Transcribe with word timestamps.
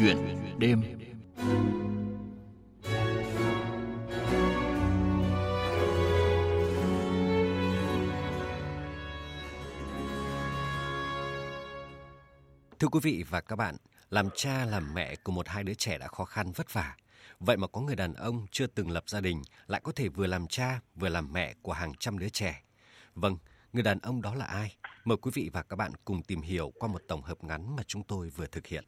Chuyện 0.00 0.16
đêm 0.58 0.82
Thưa 12.78 12.88
quý 12.88 13.00
vị 13.02 13.24
và 13.30 13.40
các 13.40 13.56
bạn, 13.56 13.76
làm 14.10 14.28
cha 14.34 14.64
làm 14.64 14.94
mẹ 14.94 15.16
của 15.16 15.32
một 15.32 15.48
hai 15.48 15.64
đứa 15.64 15.74
trẻ 15.74 15.98
đã 15.98 16.08
khó 16.08 16.24
khăn 16.24 16.52
vất 16.52 16.72
vả. 16.72 16.96
Vậy 17.40 17.56
mà 17.56 17.66
có 17.66 17.80
người 17.80 17.96
đàn 17.96 18.14
ông 18.14 18.46
chưa 18.50 18.66
từng 18.66 18.90
lập 18.90 19.04
gia 19.06 19.20
đình 19.20 19.42
lại 19.66 19.80
có 19.84 19.92
thể 19.92 20.08
vừa 20.08 20.26
làm 20.26 20.46
cha 20.46 20.80
vừa 20.94 21.08
làm 21.08 21.32
mẹ 21.32 21.54
của 21.62 21.72
hàng 21.72 21.92
trăm 21.98 22.18
đứa 22.18 22.28
trẻ. 22.28 22.62
Vâng, 23.14 23.38
người 23.72 23.82
đàn 23.82 23.98
ông 23.98 24.22
đó 24.22 24.34
là 24.34 24.44
ai? 24.44 24.76
Mời 25.04 25.16
quý 25.16 25.30
vị 25.34 25.50
và 25.52 25.62
các 25.62 25.76
bạn 25.76 25.92
cùng 26.04 26.22
tìm 26.22 26.40
hiểu 26.40 26.72
qua 26.78 26.88
một 26.88 27.02
tổng 27.08 27.22
hợp 27.22 27.44
ngắn 27.44 27.76
mà 27.76 27.82
chúng 27.86 28.02
tôi 28.02 28.30
vừa 28.30 28.46
thực 28.46 28.66
hiện. 28.66 28.84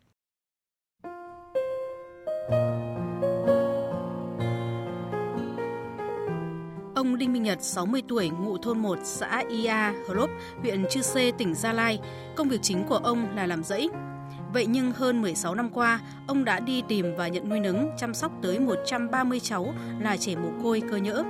Ông 6.94 7.18
Đinh 7.18 7.32
Minh 7.32 7.42
Nhật, 7.42 7.62
60 7.62 8.02
tuổi, 8.08 8.30
ngụ 8.30 8.58
thôn 8.58 8.78
1, 8.78 8.98
xã 9.04 9.42
Ia, 9.48 9.92
Hlop, 10.08 10.30
huyện 10.60 10.84
Chư 10.90 11.02
Sê, 11.02 11.30
tỉnh 11.30 11.54
Gia 11.54 11.72
Lai. 11.72 12.00
Công 12.36 12.48
việc 12.48 12.62
chính 12.62 12.84
của 12.88 12.96
ông 12.96 13.36
là 13.36 13.46
làm 13.46 13.62
rẫy. 13.62 13.90
Vậy 14.52 14.66
nhưng 14.66 14.92
hơn 14.92 15.22
16 15.22 15.54
năm 15.54 15.70
qua, 15.70 16.00
ông 16.26 16.44
đã 16.44 16.60
đi 16.60 16.82
tìm 16.88 17.16
và 17.16 17.28
nhận 17.28 17.48
nuôi 17.48 17.60
nấng, 17.60 17.90
chăm 17.98 18.14
sóc 18.14 18.32
tới 18.42 18.58
130 18.58 19.40
cháu 19.40 19.74
là 20.00 20.16
trẻ 20.16 20.36
mồ 20.36 20.48
côi 20.62 20.82
cơ 20.90 20.96
nhỡ. 20.96 21.24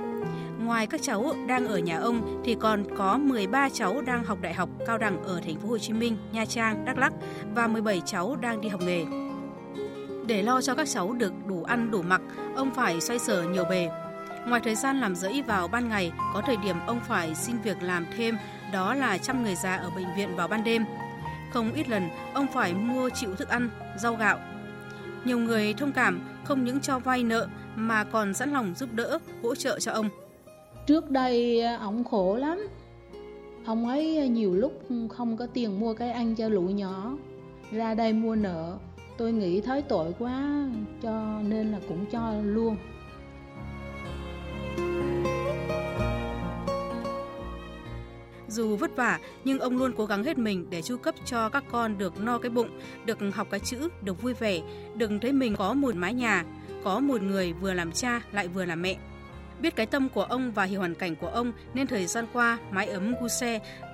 Ngoài 0.59 0.87
các 0.87 1.01
cháu 1.01 1.33
đang 1.47 1.67
ở 1.67 1.77
nhà 1.77 1.99
ông 1.99 2.41
thì 2.45 2.55
còn 2.55 2.83
có 2.97 3.17
13 3.17 3.69
cháu 3.69 4.01
đang 4.01 4.23
học 4.23 4.37
đại 4.41 4.53
học 4.53 4.69
cao 4.87 4.97
đẳng 4.97 5.23
ở 5.23 5.41
thành 5.45 5.59
phố 5.59 5.67
Hồ 5.69 5.77
Chí 5.77 5.93
Minh, 5.93 6.17
Nha 6.31 6.45
Trang, 6.45 6.85
Đắk 6.85 6.97
Lắk 6.97 7.13
và 7.55 7.67
17 7.67 8.01
cháu 8.05 8.35
đang 8.35 8.61
đi 8.61 8.69
học 8.69 8.81
nghề. 8.81 9.22
Để 10.27 10.41
lo 10.41 10.61
cho 10.61 10.75
các 10.75 10.87
cháu 10.87 11.13
được 11.13 11.33
đủ 11.47 11.63
ăn 11.63 11.91
đủ 11.91 12.01
mặc, 12.01 12.21
ông 12.55 12.71
phải 12.73 13.01
xoay 13.01 13.19
sở 13.19 13.43
nhiều 13.43 13.63
bề. 13.69 13.89
Ngoài 14.47 14.61
thời 14.63 14.75
gian 14.75 14.99
làm 14.99 15.15
rẫy 15.15 15.41
vào 15.41 15.67
ban 15.67 15.89
ngày, 15.89 16.11
có 16.33 16.41
thời 16.45 16.57
điểm 16.57 16.75
ông 16.87 16.99
phải 17.07 17.35
xin 17.35 17.57
việc 17.63 17.77
làm 17.81 18.05
thêm, 18.17 18.37
đó 18.73 18.93
là 18.93 19.17
chăm 19.17 19.43
người 19.43 19.55
già 19.55 19.75
ở 19.75 19.89
bệnh 19.95 20.15
viện 20.17 20.35
vào 20.35 20.47
ban 20.47 20.63
đêm. 20.63 20.85
Không 21.51 21.73
ít 21.73 21.89
lần, 21.89 22.09
ông 22.33 22.47
phải 22.53 22.73
mua 22.73 23.09
chịu 23.09 23.35
thức 23.35 23.49
ăn, 23.49 23.69
rau 23.97 24.15
gạo. 24.15 24.39
Nhiều 25.25 25.39
người 25.39 25.73
thông 25.73 25.91
cảm, 25.91 26.21
không 26.43 26.63
những 26.63 26.79
cho 26.79 26.99
vay 26.99 27.23
nợ 27.23 27.47
mà 27.75 28.03
còn 28.03 28.33
sẵn 28.33 28.51
lòng 28.51 28.73
giúp 28.75 28.89
đỡ, 28.93 29.19
hỗ 29.43 29.55
trợ 29.55 29.79
cho 29.79 29.91
ông. 29.91 30.09
Trước 30.87 31.11
đây 31.11 31.61
ông 31.61 32.03
khổ 32.03 32.35
lắm. 32.35 32.67
Ông 33.65 33.87
ấy 33.87 34.29
nhiều 34.29 34.53
lúc 34.53 34.81
không 35.09 35.37
có 35.37 35.47
tiền 35.53 35.79
mua 35.79 35.93
cái 35.93 36.11
ăn 36.11 36.35
cho 36.35 36.49
lũ 36.49 36.61
nhỏ. 36.61 37.17
Ra 37.71 37.93
đây 37.93 38.13
mua 38.13 38.35
nợ. 38.35 38.77
Tôi 39.17 39.31
nghĩ 39.31 39.61
thấy 39.61 39.81
tội 39.81 40.13
quá 40.19 40.67
cho 41.01 41.39
nên 41.47 41.71
là 41.71 41.79
cũng 41.87 42.05
cho 42.11 42.33
luôn. 42.43 42.77
Dù 48.47 48.75
vất 48.75 48.95
vả 48.95 49.19
nhưng 49.43 49.59
ông 49.59 49.77
luôn 49.77 49.91
cố 49.97 50.05
gắng 50.05 50.23
hết 50.23 50.37
mình 50.37 50.65
để 50.69 50.81
chu 50.81 50.97
cấp 50.97 51.15
cho 51.25 51.49
các 51.49 51.63
con 51.71 51.97
được 51.97 52.19
no 52.19 52.37
cái 52.37 52.49
bụng, 52.49 52.79
được 53.05 53.17
học 53.33 53.47
cái 53.51 53.59
chữ, 53.59 53.89
được 54.01 54.21
vui 54.21 54.33
vẻ, 54.33 54.61
đừng 54.95 55.19
thấy 55.19 55.31
mình 55.31 55.55
có 55.55 55.73
một 55.73 55.95
mái 55.95 56.13
nhà, 56.13 56.43
có 56.83 56.99
một 56.99 57.21
người 57.21 57.53
vừa 57.53 57.73
làm 57.73 57.91
cha 57.91 58.21
lại 58.31 58.47
vừa 58.47 58.65
làm 58.65 58.81
mẹ. 58.81 58.95
Biết 59.59 59.75
cái 59.75 59.85
tâm 59.85 60.09
của 60.09 60.23
ông 60.23 60.51
và 60.51 60.63
hiểu 60.63 60.79
hoàn 60.79 60.95
cảnh 60.95 61.15
của 61.15 61.27
ông 61.27 61.51
nên 61.73 61.87
thời 61.87 62.05
gian 62.07 62.25
qua 62.33 62.57
mái 62.71 62.87
ấm 62.87 63.15
gu 63.21 63.27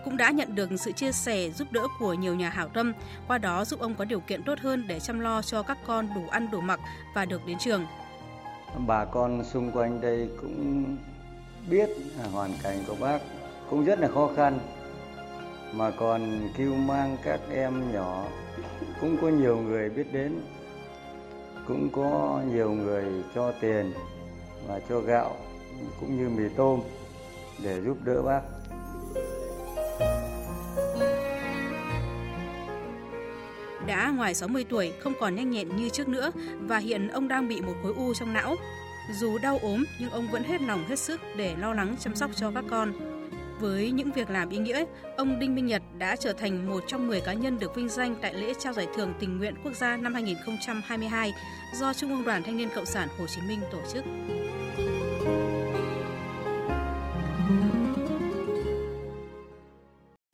cũng 0.06 0.18
đã 0.18 0.32
nhận 0.32 0.56
được 0.56 0.70
sự 0.78 0.92
chia 0.92 1.12
sẻ 1.12 1.50
giúp 1.50 1.68
đỡ 1.72 1.88
của 2.00 2.14
nhiều 2.14 2.36
nhà 2.36 2.50
hảo 2.50 2.68
tâm, 2.68 2.94
qua 3.28 3.38
đó 3.38 3.66
giúp 3.66 3.80
ông 3.80 3.96
có 3.96 4.06
điều 4.06 4.20
kiện 4.20 4.44
tốt 4.44 4.60
hơn 4.60 4.88
để 4.88 5.00
chăm 5.00 5.20
lo 5.20 5.42
cho 5.42 5.64
các 5.64 5.78
con 5.86 6.08
đủ 6.16 6.22
ăn 6.30 6.48
đủ 6.52 6.62
mặc 6.62 6.80
và 7.16 7.26
được 7.26 7.46
đến 7.46 7.58
trường. 7.60 7.86
Bà 8.88 9.06
con 9.06 9.44
xung 9.44 9.72
quanh 9.72 10.02
đây 10.02 10.30
cũng 10.42 10.98
biết 11.70 11.90
hoàn 12.32 12.52
cảnh 12.64 12.78
của 12.88 12.96
bác 13.00 13.20
cũng 13.70 13.86
rất 13.86 14.00
là 14.00 14.08
khó 14.08 14.30
khăn 14.36 14.60
mà 15.74 15.92
còn 15.92 16.50
kêu 16.58 16.76
mang 16.76 17.18
các 17.24 17.40
em 17.54 17.94
nhỏ 17.94 18.26
cũng 19.02 19.18
có 19.22 19.28
nhiều 19.28 19.58
người 19.58 19.90
biết 19.90 20.14
đến 20.14 20.42
cũng 21.68 21.90
có 21.90 22.42
nhiều 22.54 22.72
người 22.72 23.24
cho 23.36 23.52
tiền 23.62 23.94
và 24.68 24.80
cho 24.90 25.00
gạo 25.00 25.36
cũng 26.00 26.18
như 26.18 26.30
mì 26.30 26.50
tôm 26.58 26.80
để 27.64 27.82
giúp 27.86 27.98
đỡ 28.06 28.22
bác 28.22 28.42
đã 33.90 34.10
ngoài 34.10 34.34
60 34.34 34.66
tuổi, 34.70 34.94
không 35.00 35.14
còn 35.20 35.36
nhanh 35.36 35.50
nhẹn 35.50 35.76
như 35.76 35.90
trước 35.90 36.08
nữa 36.08 36.32
và 36.60 36.78
hiện 36.78 37.08
ông 37.08 37.28
đang 37.28 37.48
bị 37.48 37.62
một 37.62 37.74
khối 37.84 37.94
u 37.94 38.14
trong 38.14 38.34
não. 38.34 38.56
Dù 39.20 39.38
đau 39.38 39.60
ốm 39.62 39.84
nhưng 40.00 40.10
ông 40.10 40.28
vẫn 40.32 40.44
hết 40.44 40.62
lòng 40.62 40.86
hết 40.88 41.00
sức 41.00 41.22
để 41.36 41.56
lo 41.56 41.74
lắng 41.74 41.96
chăm 42.00 42.16
sóc 42.16 42.32
cho 42.36 42.52
các 42.52 42.64
con. 42.70 42.94
Với 43.60 43.92
những 43.92 44.12
việc 44.12 44.30
làm 44.30 44.50
ý 44.50 44.58
nghĩa, 44.58 44.86
ông 45.18 45.40
Đinh 45.40 45.56
Minh 45.56 45.66
Nhật 45.66 45.82
đã 45.98 46.16
trở 46.16 46.34
thành 46.34 46.70
một 46.70 46.84
trong 46.88 47.08
10 47.08 47.22
cá 47.22 47.34
nhân 47.34 47.60
được 47.60 47.76
vinh 47.76 47.90
danh 47.90 48.16
tại 48.22 48.34
lễ 48.34 48.54
trao 48.60 48.74
giải 48.74 48.88
thưởng 48.96 49.14
tình 49.20 49.38
nguyện 49.38 49.56
quốc 49.64 49.74
gia 49.76 49.98
năm 49.98 50.14
2022 50.14 51.34
do 51.76 51.94
Trung 51.94 52.10
ương 52.10 52.24
Đoàn 52.24 52.44
Thanh 52.44 52.58
niên 52.58 52.70
Cộng 52.76 52.86
sản 52.86 53.08
Hồ 53.20 53.26
Chí 53.28 53.42
Minh 53.48 53.60
tổ 53.72 53.80
chức. 53.94 54.04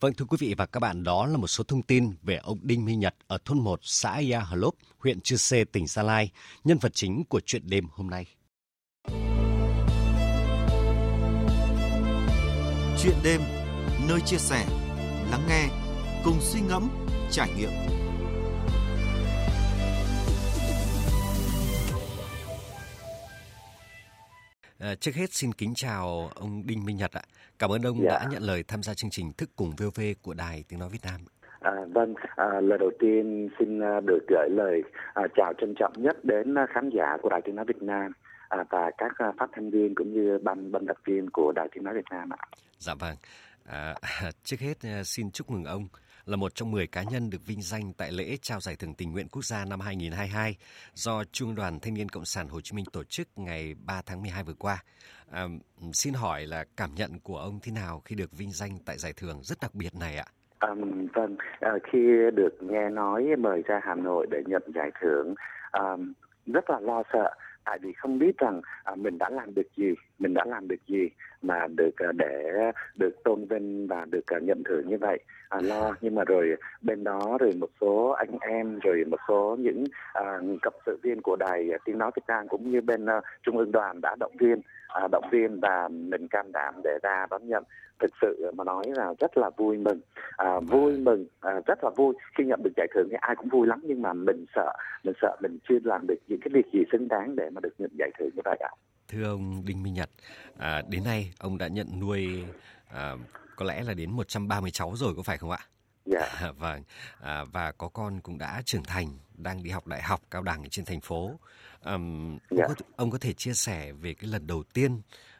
Vâng 0.05 0.13
thưa 0.13 0.25
quý 0.25 0.37
vị 0.39 0.53
và 0.57 0.65
các 0.65 0.79
bạn, 0.79 1.03
đó 1.03 1.25
là 1.25 1.37
một 1.37 1.47
số 1.47 1.63
thông 1.63 1.81
tin 1.81 2.11
về 2.23 2.35
ông 2.35 2.59
Đinh 2.61 2.85
Minh 2.85 2.99
Nhật 2.99 3.15
ở 3.27 3.37
thôn 3.45 3.59
1 3.59 3.79
xã 3.83 4.17
Ia 4.17 4.39
Hà 4.49 4.55
Lốp, 4.55 4.75
huyện 4.97 5.21
Chư 5.21 5.35
Sê, 5.35 5.63
tỉnh 5.63 5.87
Gia 5.87 6.03
Lai, 6.03 6.31
nhân 6.63 6.77
vật 6.77 6.91
chính 6.93 7.23
của 7.23 7.41
chuyện 7.45 7.61
đêm 7.65 7.87
hôm 7.91 8.09
nay. 8.09 8.25
Chuyện 13.03 13.15
đêm, 13.23 13.41
nơi 14.09 14.21
chia 14.25 14.37
sẻ, 14.37 14.65
lắng 15.31 15.45
nghe, 15.49 15.67
cùng 16.23 16.37
suy 16.41 16.61
ngẫm, 16.61 16.89
trải 17.31 17.49
nghiệm. 17.57 17.94
À, 24.85 24.95
trước 24.95 25.15
hết 25.15 25.33
xin 25.33 25.53
kính 25.53 25.73
chào 25.75 26.31
ông 26.35 26.63
Đinh 26.65 26.85
Minh 26.85 26.97
Nhật 26.97 27.11
ạ. 27.11 27.21
Cảm 27.59 27.71
ơn 27.71 27.81
ông 27.81 27.97
dạ. 28.03 28.09
đã 28.09 28.25
nhận 28.31 28.43
lời 28.43 28.63
tham 28.67 28.83
gia 28.83 28.93
chương 28.93 29.09
trình 29.09 29.33
Thức 29.37 29.49
cùng 29.55 29.71
VOV 29.77 30.01
của 30.21 30.33
Đài 30.33 30.63
Tiếng 30.69 30.79
Nói 30.79 30.89
Việt 30.89 31.03
Nam. 31.03 31.21
À, 31.59 31.71
vâng, 31.93 32.13
à, 32.35 32.45
lời 32.61 32.77
đầu 32.79 32.91
tiên 32.99 33.49
xin 33.59 33.79
à, 33.79 33.99
được 34.07 34.19
gửi 34.27 34.49
lời 34.49 34.81
à, 35.13 35.23
chào 35.35 35.53
trân 35.57 35.73
trọng 35.79 35.93
nhất 35.97 36.25
đến 36.25 36.57
à, 36.57 36.67
khán 36.73 36.89
giả 36.89 37.17
của 37.21 37.29
Đài 37.29 37.41
Tiếng 37.45 37.55
Nói 37.55 37.65
Việt 37.67 37.81
Nam 37.81 38.11
à, 38.49 38.63
và 38.69 38.91
các 38.97 39.11
à, 39.17 39.31
phát 39.39 39.49
thanh 39.53 39.71
viên 39.71 39.95
cũng 39.95 40.13
như 40.13 40.39
ban 40.43 40.71
biên 40.71 40.87
tập 40.87 40.97
viên 41.05 41.29
của 41.29 41.51
Đài 41.55 41.67
Tiếng 41.71 41.83
Nói 41.83 41.93
Việt 41.93 42.09
Nam 42.11 42.29
ạ. 42.33 42.39
Dạ 42.77 42.93
vâng. 42.99 43.15
À, 43.65 43.95
trước 44.43 44.57
hết 44.59 44.77
xin 45.03 45.31
chúc 45.31 45.51
mừng 45.51 45.65
ông 45.65 45.87
là 46.25 46.35
một 46.35 46.55
trong 46.55 46.71
10 46.71 46.87
cá 46.87 47.03
nhân 47.03 47.29
được 47.29 47.45
vinh 47.45 47.61
danh 47.61 47.93
tại 47.97 48.11
lễ 48.11 48.37
trao 48.41 48.59
giải 48.59 48.75
thưởng 48.79 48.93
tình 48.93 49.11
nguyện 49.11 49.27
quốc 49.27 49.45
gia 49.45 49.65
năm 49.65 49.79
2022 49.79 50.55
do 50.93 51.23
Trung 51.31 51.55
đoàn 51.55 51.79
Thanh 51.79 51.93
niên 51.93 52.09
Cộng 52.09 52.25
sản 52.25 52.47
Hồ 52.47 52.61
Chí 52.61 52.75
Minh 52.75 52.85
tổ 52.93 53.03
chức 53.03 53.27
ngày 53.35 53.75
3 53.85 54.01
tháng 54.05 54.21
12 54.21 54.43
vừa 54.43 54.53
qua. 54.53 54.83
À, 55.31 55.43
xin 55.93 56.13
hỏi 56.13 56.45
là 56.45 56.65
cảm 56.77 56.89
nhận 56.95 57.19
của 57.23 57.37
ông 57.37 57.59
thế 57.63 57.71
nào 57.71 58.01
khi 58.05 58.15
được 58.15 58.37
vinh 58.37 58.51
danh 58.51 58.71
tại 58.85 58.97
giải 58.97 59.13
thưởng 59.17 59.39
rất 59.43 59.57
đặc 59.61 59.75
biệt 59.75 59.95
này 59.99 60.17
ạ? 60.17 60.25
À, 60.59 60.69
vâng, 61.13 61.35
à, 61.59 61.71
khi 61.91 61.99
được 62.33 62.63
nghe 62.63 62.89
nói 62.89 63.25
mời 63.39 63.61
ra 63.67 63.79
Hà 63.83 63.95
Nội 63.95 64.27
để 64.31 64.43
nhận 64.45 64.63
giải 64.75 64.91
thưởng, 65.01 65.35
à, 65.71 65.81
rất 66.45 66.69
là 66.69 66.79
lo 66.79 67.03
sợ 67.13 67.33
tại 67.65 67.79
vì 67.81 67.93
không 67.93 68.19
biết 68.19 68.37
rằng 68.37 68.61
à, 68.83 68.95
mình 68.95 69.17
đã 69.17 69.29
làm 69.29 69.53
được 69.53 69.67
gì 69.77 69.93
mình 70.19 70.33
đã 70.33 70.43
làm 70.45 70.67
được 70.67 70.87
gì 70.87 71.09
mà 71.41 71.67
được 71.77 71.95
ờ, 71.97 72.11
để 72.11 72.71
được 72.95 73.23
tôn 73.23 73.45
vinh 73.45 73.87
và 73.87 74.05
được 74.11 74.25
ờ, 74.27 74.39
nhận 74.39 74.63
thưởng 74.63 74.89
như 74.89 74.97
vậy. 74.97 75.19
À, 75.49 75.61
lo 75.61 75.95
nhưng 76.01 76.15
mà 76.15 76.23
rồi 76.23 76.55
bên 76.81 77.03
đó 77.03 77.37
rồi 77.39 77.53
một 77.59 77.69
số 77.81 78.09
anh 78.09 78.37
em 78.41 78.79
rồi 78.79 79.03
một 79.07 79.19
số 79.27 79.57
những 79.59 79.83
à, 80.13 80.39
cặp 80.61 80.73
sự 80.85 80.99
viên 81.03 81.21
của 81.21 81.35
đài 81.35 81.69
tiếng 81.85 81.97
nói 81.97 82.11
việt 82.15 82.23
nam 82.27 82.47
cũng 82.47 82.71
như 82.71 82.81
bên 82.81 83.05
uh, 83.05 83.23
trung 83.43 83.57
ương 83.57 83.71
đoàn 83.71 84.01
đã 84.01 84.15
động 84.19 84.35
viên 84.39 84.61
à, 84.87 85.07
động 85.11 85.25
viên 85.31 85.59
và 85.59 85.87
mình 85.87 86.27
can 86.27 86.51
đảm 86.51 86.73
để 86.83 86.97
ra 87.03 87.25
đón 87.29 87.47
nhận. 87.47 87.63
Thực 87.99 88.11
sự 88.21 88.51
mà 88.55 88.63
nói 88.63 88.83
là 88.87 89.13
rất 89.19 89.37
là 89.37 89.49
vui 89.57 89.77
mừng 89.77 89.99
à, 90.37 90.59
vui 90.59 90.97
mừng 90.97 91.25
à, 91.41 91.51
rất 91.65 91.83
là 91.83 91.89
vui 91.89 92.13
khi 92.37 92.43
nhận 92.45 92.63
được 92.63 92.73
giải 92.77 92.87
thưởng 92.95 93.07
thì 93.11 93.17
ai 93.21 93.35
cũng 93.35 93.49
vui 93.49 93.67
lắm 93.67 93.79
nhưng 93.83 94.01
mà 94.01 94.13
mình 94.13 94.45
sợ 94.55 94.73
mình 95.03 95.15
sợ 95.21 95.35
mình 95.41 95.57
chưa 95.69 95.77
làm 95.83 96.07
được 96.07 96.15
những 96.27 96.39
cái 96.39 96.49
việc 96.53 96.65
gì 96.73 96.83
xứng 96.91 97.07
đáng 97.07 97.35
để 97.35 97.49
mà 97.49 97.61
được 97.61 97.73
nhận 97.77 97.91
giải 97.99 98.11
thưởng 98.19 98.29
như 98.35 98.41
vậy 98.45 98.57
ạ 98.59 98.69
thưa 99.07 99.23
ông 99.23 99.65
Đinh 99.65 99.83
Minh 99.83 99.93
Nhật 99.93 100.09
à, 100.57 100.81
đến 100.89 101.03
nay 101.03 101.33
ông 101.39 101.57
đã 101.57 101.67
nhận 101.67 101.99
nuôi 101.99 102.43
à, 102.87 103.15
có 103.55 103.65
lẽ 103.65 103.83
là 103.83 103.93
đến 103.93 104.11
130 104.11 104.71
cháu 104.71 104.93
rồi 104.95 105.13
có 105.17 105.23
phải 105.23 105.37
không 105.37 105.51
ạ? 105.51 105.59
Dạ. 106.05 106.19
À, 106.19 106.51
vâng. 106.59 106.83
À, 107.21 107.43
và 107.53 107.71
có 107.71 107.87
con 107.87 108.19
cũng 108.23 108.37
đã 108.37 108.61
trưởng 108.65 108.83
thành, 108.83 109.07
đang 109.37 109.63
đi 109.63 109.69
học 109.69 109.87
đại 109.87 110.01
học 110.01 110.21
cao 110.31 110.41
đẳng 110.41 110.69
trên 110.69 110.85
thành 110.85 111.01
phố. 111.01 111.31
Um, 111.85 112.37
dạ. 112.51 112.65
ông, 112.65 112.75
có, 112.77 112.85
ông 112.95 113.11
có 113.11 113.17
thể 113.21 113.33
chia 113.33 113.53
sẻ 113.53 113.91
về 113.91 114.13
cái 114.13 114.29
lần 114.31 114.47
đầu 114.47 114.63
tiên 114.73 114.91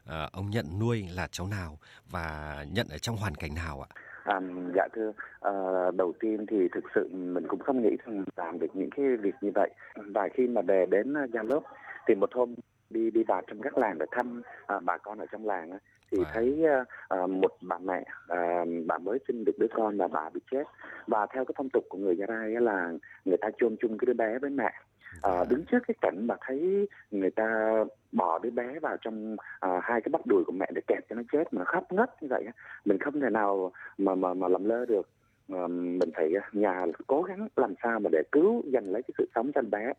uh, 0.04 0.32
ông 0.32 0.50
nhận 0.50 0.66
nuôi 0.80 1.08
là 1.16 1.28
cháu 1.32 1.48
nào 1.48 1.80
và 2.12 2.58
nhận 2.72 2.88
ở 2.90 2.98
trong 2.98 3.18
hoàn 3.18 3.36
cảnh 3.36 3.56
nào 3.56 3.82
ạ? 3.82 3.90
À, 4.24 4.40
dạ 4.76 4.88
thưa, 4.96 5.12
à, 5.42 5.52
đầu 5.98 6.14
tiên 6.20 6.46
thì 6.50 6.58
thực 6.76 6.84
sự 6.96 7.10
mình 7.12 7.48
cũng 7.48 7.60
không 7.60 7.82
nghĩ 7.82 7.98
rằng 8.06 8.24
làm 8.36 8.60
được 8.60 8.68
những 8.74 8.90
cái 8.96 9.06
việc 9.22 9.36
như 9.42 9.52
vậy. 9.56 9.70
Và 9.96 10.30
khi 10.34 10.48
mà 10.48 10.62
về 10.62 10.86
đến 10.90 11.14
Gia 11.34 11.44
Lốp 11.44 11.64
thì 12.08 12.16
một 12.16 12.30
hôm 12.34 12.56
đi 12.90 13.12
đi 13.12 13.24
vào 13.24 13.42
trong 13.48 13.62
các 13.62 13.78
làng 13.78 13.98
để 13.98 14.06
thăm 14.12 14.42
à, 14.68 14.80
bà 14.80 14.98
con 14.98 15.20
ở 15.20 15.26
trong 15.32 15.46
làng 15.46 15.78
thì 16.12 16.18
wow. 16.18 16.26
thấy 16.34 16.64
à, 17.10 17.28
một 17.28 17.52
bà 17.62 17.78
mẹ 17.78 18.04
à, 18.28 18.66
bà 18.86 18.98
mới 18.98 19.20
sinh 19.28 19.46
được 19.46 19.60
đứa 19.60 19.68
con 19.74 19.98
và 19.98 20.08
bà 20.08 20.30
bị 20.30 20.42
chết. 20.52 20.64
Và 21.08 21.26
theo 21.34 21.46
cái 21.46 21.54
phong 21.58 21.70
tục 21.70 21.84
của 21.90 21.98
người 21.98 22.16
Gia 22.18 22.26
Rai 22.28 22.50
là 22.50 22.92
người 23.26 23.38
ta 23.42 23.50
chôn 23.58 23.76
chung 23.80 23.98
cái 23.98 24.06
đứa 24.06 24.14
bé 24.14 24.40
với 24.40 24.50
mẹ. 24.50 24.74
À, 25.22 25.44
đứng 25.50 25.64
trước 25.72 25.80
cái 25.88 25.96
cảnh 26.02 26.28
mà 26.28 26.36
thấy 26.42 26.88
người 27.12 27.32
ta 27.32 27.72
bỏ 28.12 28.40
đứa 28.40 28.50
bé 28.50 28.80
vào 28.80 28.98
trong 29.02 29.36
à, 29.60 29.80
hai 29.84 30.02
cái 30.02 30.10
bắp 30.12 30.28
đùi 30.28 30.44
của 30.44 30.52
mẹ 30.52 30.66
để 30.74 30.82
kẹp 30.88 31.10
cho 31.10 31.16
nó 31.16 31.22
chết 31.32 31.54
mà 31.54 31.60
nó 31.60 31.66
khóc 31.66 31.92
ngất 31.92 32.24
như 32.24 32.28
vậy 32.32 32.48
mình 32.86 33.00
không 33.00 33.22
thể 33.22 33.30
nào 33.30 33.72
mà 33.98 34.16
mà 34.16 34.34
mà 34.34 34.48
làm 34.48 34.66
lơ 34.66 34.86
được. 34.86 35.10
À, 35.50 35.68
mình 35.68 36.10
phải 36.16 36.32
nhà 36.52 36.86
cố 37.08 37.22
gắng 37.22 37.48
làm 37.56 37.74
sao 37.84 38.00
mà 38.00 38.10
để 38.12 38.24
cứu 38.32 38.64
giành 38.74 38.92
lấy 38.92 39.02
cái 39.04 39.16
sự 39.18 39.30
sống 39.36 39.52
cho 39.56 39.62
bé 39.62 39.94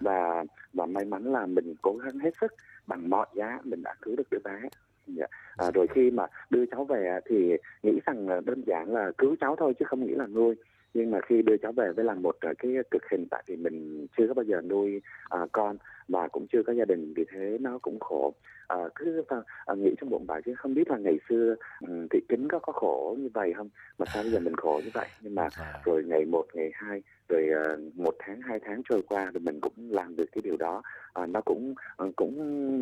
và 0.00 0.44
và 0.72 0.86
may 0.86 1.04
mắn 1.04 1.32
là 1.32 1.46
mình 1.46 1.74
cố 1.82 1.96
gắng 2.04 2.18
hết 2.18 2.30
sức 2.40 2.54
bằng 2.86 3.10
mọi 3.10 3.26
giá 3.34 3.58
mình 3.64 3.82
đã 3.82 3.94
cứu 4.02 4.16
được 4.16 4.26
đứa 4.30 4.38
bé. 4.44 4.60
Dạ. 5.06 5.26
à, 5.56 5.70
rồi 5.74 5.86
khi 5.86 6.10
mà 6.10 6.26
đưa 6.50 6.66
cháu 6.66 6.84
về 6.84 7.20
thì 7.26 7.56
nghĩ 7.82 8.00
rằng 8.06 8.44
đơn 8.44 8.62
giản 8.66 8.92
là 8.92 9.12
cứu 9.18 9.36
cháu 9.40 9.56
thôi 9.56 9.74
chứ 9.78 9.84
không 9.88 10.06
nghĩ 10.06 10.14
là 10.14 10.26
nuôi. 10.26 10.54
Nhưng 10.94 11.10
mà 11.10 11.20
khi 11.26 11.42
đưa 11.42 11.56
cháu 11.56 11.72
về 11.72 11.92
với 11.92 12.04
là 12.04 12.14
một 12.14 12.36
cái 12.40 12.54
cực 12.90 13.02
hình 13.10 13.26
tại 13.30 13.42
vì 13.46 13.56
mình 13.56 14.06
chưa 14.16 14.28
có 14.28 14.34
bao 14.34 14.44
giờ 14.44 14.60
nuôi 14.60 15.00
à, 15.30 15.40
con 15.52 15.76
và 16.08 16.28
cũng 16.28 16.46
chưa 16.52 16.62
có 16.62 16.72
gia 16.72 16.84
đình 16.84 17.14
vì 17.16 17.24
thế 17.32 17.58
nó 17.60 17.78
cũng 17.82 17.98
khổ. 18.00 18.34
À, 18.68 18.76
cứ 18.94 19.24
à, 19.66 19.74
nghĩ 19.74 19.94
trong 20.00 20.10
bụng 20.10 20.24
bà 20.26 20.40
chứ 20.40 20.54
không 20.54 20.74
biết 20.74 20.90
là 20.90 20.98
ngày 20.98 21.18
xưa 21.28 21.54
um, 21.80 22.06
thị 22.10 22.20
kính 22.28 22.48
có 22.48 22.58
có 22.58 22.72
khổ 22.72 23.16
như 23.18 23.28
vậy 23.34 23.52
không? 23.56 23.68
Mà 23.98 24.06
sao 24.14 24.22
bây 24.22 24.32
giờ 24.32 24.40
mình 24.40 24.56
khổ 24.56 24.80
như 24.84 24.90
vậy? 24.94 25.06
Nhưng 25.20 25.34
mà 25.34 25.48
dạ. 25.58 25.80
rồi 25.84 26.04
ngày 26.06 26.24
một 26.24 26.46
ngày 26.54 26.70
hai 26.74 27.02
rồi 27.28 27.48
uh, 27.74 27.96
một 27.96 28.14
tháng 28.18 28.40
hai 28.40 28.60
tháng 28.66 28.82
trôi 28.88 29.02
qua 29.08 29.24
rồi 29.24 29.40
mình 29.40 29.60
cũng 29.60 29.72
làm 29.76 30.16
được 30.16 30.26
cái 30.32 30.42
điều 30.44 30.56
đó 30.56 30.82
à, 31.14 31.26
nó 31.26 31.40
cũng 31.40 31.74
uh, 32.04 32.16
cũng 32.16 32.36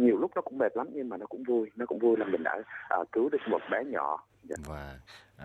nhiều 0.07 0.19
lúc 0.19 0.31
nó 0.35 0.43
cũng 0.43 0.59
mệt 0.59 0.77
lắm 0.77 0.87
nhưng 0.93 1.09
mà 1.09 1.17
nó 1.17 1.27
cũng 1.27 1.43
vui 1.43 1.71
nó 1.77 1.87
cũng 1.87 1.99
vui 1.99 2.17
là 2.17 2.27
mình 2.27 2.43
đã 2.43 2.63
uh, 3.01 3.13
cứu 3.13 3.29
được 3.29 3.39
một 3.51 3.61
bé 3.71 3.85
nhỏ 3.85 4.27
dạ. 4.43 4.57
và 4.69 4.99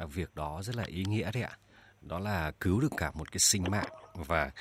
uh, 0.03 0.13
việc 0.13 0.35
đó 0.35 0.59
rất 0.63 0.75
là 0.75 0.83
ý 0.87 1.03
nghĩa 1.07 1.31
đấy 1.33 1.43
ạ 1.43 1.57
đó 2.01 2.19
là 2.19 2.51
cứu 2.59 2.81
được 2.81 2.91
cả 2.97 3.11
một 3.15 3.31
cái 3.31 3.39
sinh 3.39 3.63
mạng 3.71 3.89
và 4.27 4.51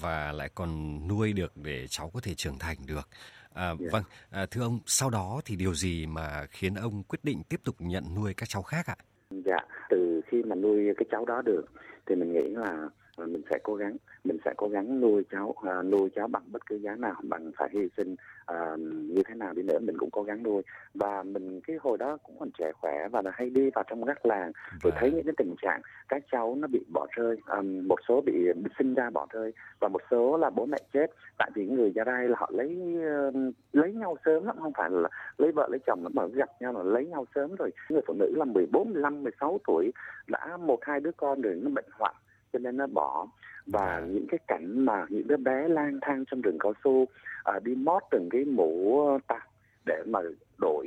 và 0.00 0.32
lại 0.32 0.48
còn 0.54 1.00
nuôi 1.08 1.32
được 1.32 1.52
để 1.56 1.86
cháu 1.88 2.10
có 2.14 2.20
thể 2.22 2.34
trưởng 2.34 2.58
thành 2.58 2.76
được. 2.86 3.08
À, 3.54 3.66
yeah. 3.66 3.78
Dạ. 3.80 3.88
Vâng, 3.92 4.02
à, 4.30 4.46
thưa 4.50 4.62
ông, 4.62 4.78
sau 4.86 5.10
đó 5.10 5.40
thì 5.44 5.56
điều 5.56 5.74
gì 5.74 6.06
mà 6.06 6.46
khiến 6.50 6.74
ông 6.74 7.02
quyết 7.02 7.24
định 7.24 7.42
tiếp 7.48 7.60
tục 7.64 7.76
nhận 7.78 8.04
nuôi 8.16 8.34
các 8.34 8.48
cháu 8.48 8.62
khác 8.62 8.86
ạ? 8.86 8.96
Dạ, 9.30 9.58
từ 9.90 10.20
khi 10.26 10.42
mà 10.42 10.54
nuôi 10.54 10.94
cái 10.96 11.06
cháu 11.10 11.24
đó 11.24 11.42
được 11.42 11.64
thì 12.06 12.14
mình 12.14 12.32
nghĩ 12.32 12.48
là 12.48 12.88
mình 13.18 13.42
sẽ 13.50 13.58
cố 13.62 13.74
gắng 13.74 13.96
mình 14.24 14.38
sẽ 14.44 14.54
cố 14.56 14.68
gắng 14.68 15.00
nuôi 15.00 15.24
cháu 15.30 15.48
uh, 15.48 15.84
nuôi 15.84 16.10
cháu 16.14 16.28
bằng 16.28 16.42
bất 16.46 16.66
cứ 16.66 16.76
giá 16.76 16.94
nào 16.96 17.14
bằng 17.22 17.52
phải 17.56 17.68
hy 17.72 17.88
sinh 17.96 18.16
uh, 18.52 18.78
như 18.80 19.22
thế 19.28 19.34
nào 19.34 19.52
đi 19.52 19.62
nữa 19.62 19.78
mình 19.78 19.96
cũng 19.98 20.10
cố 20.10 20.22
gắng 20.22 20.42
nuôi. 20.42 20.62
Và 20.94 21.22
mình 21.22 21.60
cái 21.60 21.76
hồi 21.80 21.98
đó 21.98 22.18
cũng 22.22 22.36
còn 22.38 22.50
trẻ 22.58 22.72
khỏe 22.80 23.08
và 23.12 23.22
là 23.22 23.30
hay 23.34 23.50
đi 23.50 23.70
vào 23.74 23.84
trong 23.90 24.06
các 24.06 24.26
làng. 24.26 24.52
Rồi 24.82 24.92
thấy 24.96 25.12
những 25.12 25.24
cái 25.24 25.34
tình 25.36 25.54
trạng 25.62 25.80
các 26.08 26.22
cháu 26.32 26.54
nó 26.54 26.68
bị 26.68 26.80
bỏ 26.92 27.06
rơi 27.16 27.36
um, 27.46 27.88
một 27.88 27.98
số 28.08 28.20
bị, 28.20 28.32
sinh 28.78 28.94
ra 28.94 29.10
bỏ 29.10 29.26
rơi 29.32 29.52
và 29.80 29.88
một 29.88 30.02
số 30.10 30.36
là 30.36 30.50
bố 30.50 30.66
mẹ 30.66 30.78
chết. 30.92 31.06
Tại 31.38 31.50
vì 31.54 31.66
người 31.66 31.92
gia 31.94 32.04
rai 32.04 32.28
là 32.28 32.36
họ 32.38 32.50
lấy 32.54 32.78
uh, 33.28 33.54
lấy 33.72 33.92
nhau 33.92 34.16
sớm 34.24 34.44
lắm 34.44 34.56
không 34.60 34.72
phải 34.76 34.90
là 34.90 35.08
lấy 35.38 35.52
vợ 35.52 35.68
lấy 35.70 35.80
chồng 35.86 36.04
mà 36.14 36.26
gặp 36.26 36.48
nhau 36.60 36.72
là 36.72 36.82
lấy 36.82 37.06
nhau 37.06 37.24
sớm 37.34 37.54
rồi. 37.54 37.70
Người 37.88 38.02
phụ 38.06 38.14
nữ 38.18 38.32
là 38.36 38.44
14, 38.44 38.92
15, 38.92 39.22
16 39.22 39.60
tuổi 39.66 39.92
đã 40.26 40.56
một 40.56 40.78
hai 40.82 41.00
đứa 41.00 41.12
con 41.16 41.40
rồi 41.40 41.54
nó 41.62 41.70
bệnh 41.70 41.88
hoạn 41.92 42.14
cho 42.54 42.58
nên 42.58 42.76
nó 42.76 42.86
bỏ 42.86 43.26
và 43.66 43.86
à. 43.86 44.02
những 44.08 44.26
cái 44.26 44.38
cảnh 44.48 44.84
mà 44.84 45.06
những 45.08 45.28
đứa 45.28 45.36
bé 45.36 45.68
lang 45.68 45.98
thang 46.02 46.24
trong 46.30 46.40
rừng 46.40 46.58
cao 46.60 46.72
su 46.84 47.06
à, 47.44 47.58
đi 47.64 47.74
mót 47.74 48.02
từng 48.10 48.28
cái 48.30 48.44
mũ 48.44 49.08
tạc 49.28 49.48
để 49.86 50.02
mà 50.06 50.20
đổi 50.58 50.86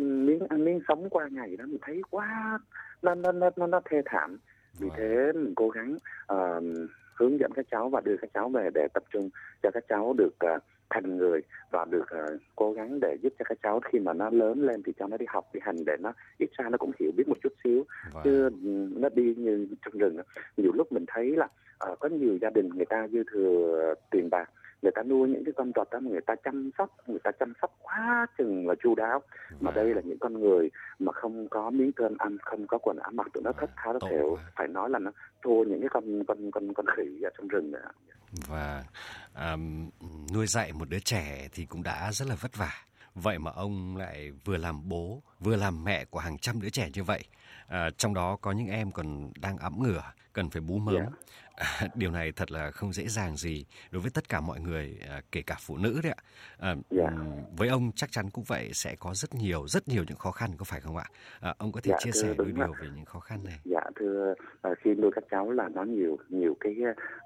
miếng 0.00 0.46
ăn 0.48 0.64
miếng 0.64 0.80
sống 0.88 1.10
qua 1.10 1.28
ngày 1.32 1.56
đó 1.56 1.64
mình 1.68 1.78
thấy 1.82 2.02
quá 2.10 2.58
nó 3.02 3.14
nó 3.14 3.32
nó 3.32 3.50
nó, 3.56 3.66
nó 3.66 3.80
thê 3.90 4.02
thảm 4.04 4.38
vì 4.78 4.88
wow. 4.88 4.92
thế 4.96 5.32
mình 5.34 5.54
cố 5.56 5.68
gắng 5.68 5.96
uh, 6.32 6.64
hướng 7.14 7.40
dẫn 7.40 7.52
các 7.52 7.66
cháu 7.70 7.88
và 7.88 8.00
đưa 8.04 8.16
các 8.16 8.30
cháu 8.34 8.48
về 8.48 8.70
để 8.74 8.88
tập 8.94 9.02
trung 9.12 9.30
cho 9.62 9.70
các 9.70 9.84
cháu 9.88 10.14
được 10.18 10.34
uh, 10.56 10.62
thành 10.92 11.16
người 11.16 11.40
và 11.70 11.84
được 11.84 12.06
uh, 12.34 12.40
cố 12.56 12.72
gắng 12.72 13.00
để 13.00 13.16
giúp 13.22 13.32
cho 13.38 13.44
các 13.48 13.58
cháu 13.62 13.80
khi 13.80 13.98
mà 13.98 14.12
nó 14.12 14.30
lớn 14.30 14.62
lên 14.62 14.82
thì 14.82 14.92
cho 14.98 15.06
nó 15.06 15.16
đi 15.16 15.26
học 15.28 15.44
đi 15.52 15.60
hành 15.62 15.76
để 15.86 15.96
nó 16.00 16.12
ít 16.38 16.50
ra 16.58 16.68
nó 16.68 16.78
cũng 16.78 16.92
hiểu 17.00 17.10
biết 17.16 17.28
một 17.28 17.36
chút 17.42 17.52
xíu 17.64 17.84
wow. 18.12 18.20
chứ 18.24 18.50
nó 18.96 19.08
đi 19.14 19.34
như 19.34 19.66
trong 19.84 19.98
rừng 19.98 20.16
nhiều 20.56 20.72
lúc 20.74 20.92
mình 20.92 21.04
thấy 21.06 21.36
là 21.36 21.48
uh, 21.92 21.98
có 22.00 22.08
nhiều 22.08 22.38
gia 22.40 22.50
đình 22.50 22.68
người 22.68 22.86
ta 22.86 23.08
dư 23.08 23.22
thừa 23.32 23.94
tiền 24.10 24.28
bạc 24.30 24.50
người 24.82 24.92
ta 24.94 25.02
nuôi 25.02 25.28
những 25.28 25.44
cái 25.44 25.52
con 25.52 25.72
vật 25.74 25.90
đó 25.90 26.00
người 26.00 26.20
ta 26.20 26.34
chăm 26.34 26.70
sóc 26.78 26.90
người 27.06 27.20
ta 27.24 27.30
chăm 27.40 27.52
sóc 27.62 27.78
quá 27.82 28.26
chừng 28.38 28.68
là 28.68 28.74
chu 28.82 28.94
đáo. 28.94 29.22
Mà 29.60 29.70
đây 29.70 29.94
là 29.94 30.00
những 30.04 30.18
con 30.18 30.40
người 30.40 30.70
mà 30.98 31.12
không 31.12 31.48
có 31.48 31.70
miếng 31.70 31.92
cơm 31.92 32.14
ăn 32.18 32.38
không 32.38 32.66
có 32.66 32.78
quần 32.78 32.98
áo 32.98 33.10
mặc 33.14 33.26
tụi 33.32 33.42
nó 33.42 33.52
thất 33.52 33.70
tháo 33.76 33.92
nó 33.92 33.98
thểu. 34.10 34.38
phải 34.56 34.68
nói 34.68 34.90
là 34.90 34.98
nó 34.98 35.10
thua 35.42 35.64
những 35.64 35.80
cái 35.80 35.88
con 35.88 36.24
con 36.24 36.50
con 36.50 36.74
con 36.74 36.86
khỉ 36.96 37.22
ở 37.22 37.30
trong 37.38 37.48
rừng 37.48 37.70
nữa 37.70 37.90
và 38.32 38.84
um, 39.34 39.90
nuôi 40.32 40.46
dạy 40.46 40.72
một 40.72 40.88
đứa 40.88 40.98
trẻ 40.98 41.48
thì 41.52 41.66
cũng 41.66 41.82
đã 41.82 42.12
rất 42.12 42.28
là 42.28 42.34
vất 42.34 42.56
vả. 42.56 42.72
Vậy 43.14 43.38
mà 43.38 43.50
ông 43.50 43.96
lại 43.96 44.30
vừa 44.44 44.56
làm 44.56 44.88
bố 44.88 45.22
vừa 45.40 45.56
làm 45.56 45.84
mẹ 45.84 46.04
của 46.04 46.18
hàng 46.18 46.38
trăm 46.38 46.60
đứa 46.60 46.70
trẻ 46.70 46.90
như 46.94 47.04
vậy. 47.04 47.24
À, 47.68 47.90
trong 47.98 48.14
đó 48.14 48.36
có 48.40 48.52
những 48.52 48.68
em 48.68 48.92
còn 48.92 49.32
đang 49.40 49.58
ấm 49.58 49.82
ngửa 49.82 50.02
cần 50.32 50.50
phải 50.50 50.62
bú 50.62 50.78
mớm 50.78 50.94
yeah. 50.94 51.08
Dạ. 51.10 51.16
Điều 51.94 52.10
này 52.10 52.32
thật 52.32 52.50
là 52.50 52.70
không 52.70 52.92
dễ 52.92 53.08
dàng 53.08 53.36
gì 53.36 53.64
đối 53.90 54.02
với 54.02 54.10
tất 54.14 54.28
cả 54.28 54.40
mọi 54.40 54.60
người 54.60 54.98
à, 55.08 55.20
kể 55.32 55.42
cả 55.46 55.56
phụ 55.60 55.76
nữ 55.76 56.00
đấy 56.02 56.12
ạ. 56.16 56.22
À, 56.58 56.68
yeah. 56.68 56.80
Dạ. 56.90 57.10
với 57.56 57.68
ông 57.68 57.90
chắc 57.94 58.12
chắn 58.12 58.30
cũng 58.30 58.44
vậy 58.48 58.70
sẽ 58.72 58.96
có 59.00 59.14
rất 59.14 59.34
nhiều 59.34 59.68
rất 59.68 59.88
nhiều 59.88 60.04
những 60.08 60.18
khó 60.18 60.30
khăn 60.30 60.50
có 60.58 60.64
phải 60.64 60.80
không 60.80 60.96
ạ? 60.96 61.04
À, 61.40 61.54
ông 61.58 61.72
có 61.72 61.80
thể 61.80 61.90
dạ, 61.90 61.96
chia 62.00 62.10
sẻ 62.10 62.34
đôi 62.38 62.52
điều 62.52 62.72
về 62.80 62.88
những 62.96 63.04
khó 63.04 63.20
khăn 63.20 63.38
này. 63.44 63.60
Dạ 63.64 63.80
thưa 63.96 64.34
uh, 64.68 64.78
khi 64.78 64.94
nuôi 64.94 65.10
các 65.14 65.24
cháu 65.30 65.50
là 65.50 65.68
nó 65.68 65.82
nhiều 65.82 66.18
nhiều 66.28 66.56
cái 66.60 66.76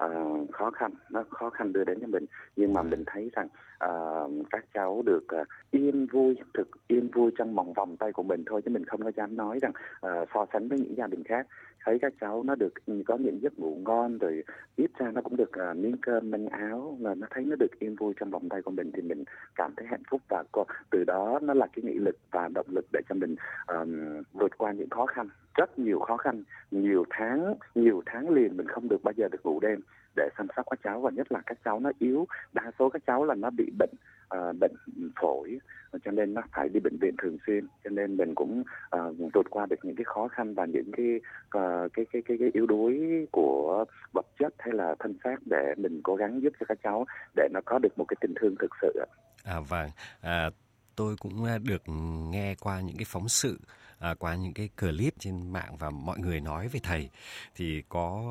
uh, 0.05 0.51
khó 0.53 0.71
khăn 0.71 0.91
nó 1.11 1.25
khó 1.31 1.51
khăn 1.51 1.73
đưa 1.73 1.85
đến 1.85 1.99
cho 2.01 2.07
mình. 2.07 2.27
Nhưng 2.57 2.73
mà 2.73 2.83
mình 2.83 3.05
thấy 3.07 3.31
rằng 3.37 3.49
uh, 3.85 4.47
các 4.51 4.65
cháu 4.75 5.03
được 5.07 5.25
uh, 5.41 5.47
yên 5.71 6.07
vui 6.07 6.37
thực 6.55 6.69
yên 6.89 7.09
vui 7.09 7.31
trong 7.39 7.55
vòng 7.55 7.73
vòng 7.73 7.97
tay 7.97 8.13
của 8.13 8.23
mình 8.23 8.43
thôi 8.47 8.63
chứ 8.65 8.71
mình 8.71 8.85
không 8.85 9.03
có 9.03 9.11
dám 9.17 9.37
nói 9.37 9.59
rằng 9.63 9.73
uh, 10.07 10.29
so 10.35 10.47
sánh 10.53 10.69
với 10.69 10.79
những 10.79 10.97
gia 10.97 11.07
đình 11.07 11.25
khác. 11.25 11.47
Thấy 11.85 11.99
các 11.99 12.13
cháu 12.21 12.43
nó 12.43 12.55
được 12.55 12.87
ừ, 12.87 13.03
có 13.07 13.17
những 13.17 13.43
giấc 13.43 13.59
ngủ 13.59 13.79
ngon 13.85 14.19
rồi 14.19 14.45
ít 14.77 14.91
ra 14.99 15.11
nó 15.11 15.21
cũng 15.21 15.37
được 15.37 15.51
uh, 15.71 15.77
miếng 15.77 15.97
cơm 16.03 16.31
manh 16.31 16.47
áo 16.49 16.99
là 17.01 17.15
nó 17.15 17.27
thấy 17.31 17.45
nó 17.45 17.57
được 17.57 17.79
yên 17.79 17.97
vui 17.97 18.15
trong 18.21 18.31
vòng 18.31 18.49
tay 18.49 18.63
của 18.63 18.71
mình 18.71 18.91
thì 18.95 19.03
mình 19.03 19.25
cảm 19.55 19.75
thấy 19.77 19.87
hạnh 19.87 20.03
phúc. 20.11 20.23
Và 20.29 20.45
có, 20.53 20.65
từ 20.91 21.05
đó 21.07 21.39
nó 21.43 21.55
là 21.55 21.67
cái 21.67 21.83
nghị 21.85 21.99
lực 21.99 22.17
và 22.31 22.49
động 22.55 22.67
lực 22.69 22.87
để 22.93 23.01
cho 23.09 23.15
mình 23.15 23.37
um, 23.67 24.23
vượt 24.33 24.59
qua 24.59 24.73
những 24.73 24.91
khó 24.91 25.07
khăn 25.07 25.29
rất 25.55 25.79
nhiều 25.79 25.99
khó 25.99 26.17
khăn 26.17 26.43
nhiều 26.71 27.05
tháng 27.11 27.55
nhiều 27.75 28.03
tháng 28.07 28.31
liền 28.31 28.57
mình 28.57 28.69
không 28.69 28.89
được 28.89 29.03
bao 29.03 29.13
giờ 29.17 29.29
được 29.29 29.47
ngủ 29.47 29.61
đêm 29.61 29.81
để 30.17 30.29
chăm 30.39 30.47
sóc 30.57 30.67
các 30.71 30.81
cháu 30.85 31.01
và 31.01 31.11
nhất 31.11 31.33
là 31.33 31.41
các 31.47 31.59
cháu 31.65 31.81
nó 31.81 31.91
yếu 31.99 32.27
đa 32.53 32.63
số 32.79 32.89
các 32.89 33.03
cháu 33.07 33.25
là 33.25 33.35
nó 33.35 33.51
bị 33.51 33.71
bệnh 33.79 33.95
uh, 34.35 34.57
bệnh 34.61 34.75
phổi 35.21 35.59
cho 36.05 36.11
nên 36.11 36.35
nó 36.35 36.43
phải 36.53 36.69
đi 36.69 36.81
bệnh 36.81 36.99
viện 37.01 37.15
thường 37.23 37.39
xuyên 37.47 37.67
cho 37.85 37.91
nên 37.91 38.17
mình 38.17 38.35
cũng 38.35 38.63
uh, 38.97 39.17
vượt 39.35 39.47
qua 39.51 39.67
được 39.67 39.77
những 39.83 39.97
cái 39.97 40.05
khó 40.05 40.29
khăn 40.29 40.55
và 40.55 40.67
những 40.67 40.91
cái 40.97 41.07
uh, 41.17 41.93
cái, 41.93 42.07
cái 42.13 42.23
cái 42.23 42.37
cái 42.41 42.51
yếu 42.55 42.67
đuối 42.67 43.27
của 43.33 43.85
vật 44.13 44.27
chất 44.39 44.55
hay 44.59 44.75
là 44.75 44.95
thân 44.99 45.15
xác 45.25 45.37
để 45.45 45.75
mình 45.77 46.01
cố 46.03 46.17
gắng 46.17 46.43
giúp 46.43 46.53
cho 46.61 46.67
các 46.69 46.79
cháu 46.83 47.05
để 47.37 47.49
nó 47.53 47.61
có 47.65 47.79
được 47.79 47.99
một 47.99 48.05
cái 48.09 48.17
tình 48.21 48.35
thương 48.41 48.55
thực 48.59 48.71
sự 48.83 49.05
à 49.45 49.61
vâng. 49.69 49.91
À, 50.21 50.51
tôi 50.97 51.17
cũng 51.21 51.47
được 51.65 51.83
nghe 52.31 52.55
qua 52.61 52.81
những 52.81 52.97
cái 52.97 53.05
phóng 53.09 53.29
sự 53.29 53.59
à, 53.99 54.15
qua 54.15 54.35
những 54.35 54.55
cái 54.55 54.69
clip 54.81 55.15
trên 55.19 55.53
mạng 55.53 55.77
và 55.77 55.91
mọi 55.91 56.19
người 56.19 56.41
nói 56.41 56.69
về 56.69 56.81
thầy 56.83 57.11
thì 57.55 57.83
có 57.89 58.23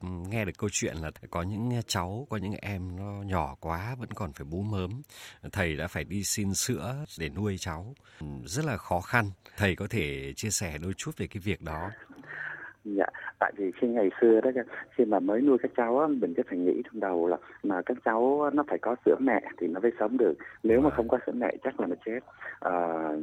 ừ, 0.00 0.08
nghe 0.28 0.44
được 0.44 0.52
câu 0.58 0.70
chuyện 0.72 0.96
là 0.96 1.10
có 1.30 1.42
những 1.42 1.82
cháu 1.86 2.26
có 2.30 2.36
những 2.36 2.54
em 2.54 2.96
nó 2.96 3.22
nhỏ 3.22 3.56
quá 3.60 3.94
vẫn 3.94 4.12
còn 4.12 4.32
phải 4.32 4.44
bú 4.44 4.62
mớm. 4.62 5.02
Thầy 5.52 5.76
đã 5.76 5.88
phải 5.88 6.04
đi 6.04 6.24
xin 6.24 6.54
sữa 6.54 7.04
để 7.18 7.28
nuôi 7.28 7.56
cháu. 7.58 7.94
Ừ, 8.20 8.26
rất 8.44 8.64
là 8.64 8.76
khó 8.76 9.00
khăn. 9.00 9.30
Thầy 9.56 9.76
có 9.76 9.86
thể 9.90 10.32
chia 10.36 10.50
sẻ 10.50 10.78
đôi 10.78 10.94
chút 10.96 11.16
về 11.16 11.26
cái 11.26 11.40
việc 11.40 11.62
đó. 11.62 11.90
Dạ, 12.84 13.06
tại 13.38 13.52
vì 13.56 13.72
khi 13.72 13.88
ngày 13.88 14.10
xưa 14.20 14.40
đó 14.40 14.50
khi 14.90 15.04
mà 15.04 15.20
mới 15.20 15.40
nuôi 15.40 15.58
các 15.62 15.70
cháu 15.76 15.98
á, 15.98 16.06
mình 16.06 16.34
cứ 16.36 16.42
phải 16.48 16.58
nghĩ 16.58 16.82
trong 16.84 17.00
đầu 17.00 17.26
là 17.26 17.36
mà 17.62 17.82
các 17.82 17.96
cháu 18.04 18.50
nó 18.52 18.64
phải 18.68 18.78
có 18.78 18.96
sữa 19.04 19.16
mẹ 19.18 19.40
thì 19.58 19.66
nó 19.66 19.80
mới 19.80 19.92
sống 19.98 20.16
được. 20.16 20.34
Nếu 20.62 20.80
mà 20.80 20.90
không 20.90 21.08
có 21.08 21.18
sữa 21.26 21.32
mẹ 21.36 21.56
chắc 21.64 21.80
là 21.80 21.86
nó 21.86 21.96
chết. 22.06 22.20
À, 22.60 22.72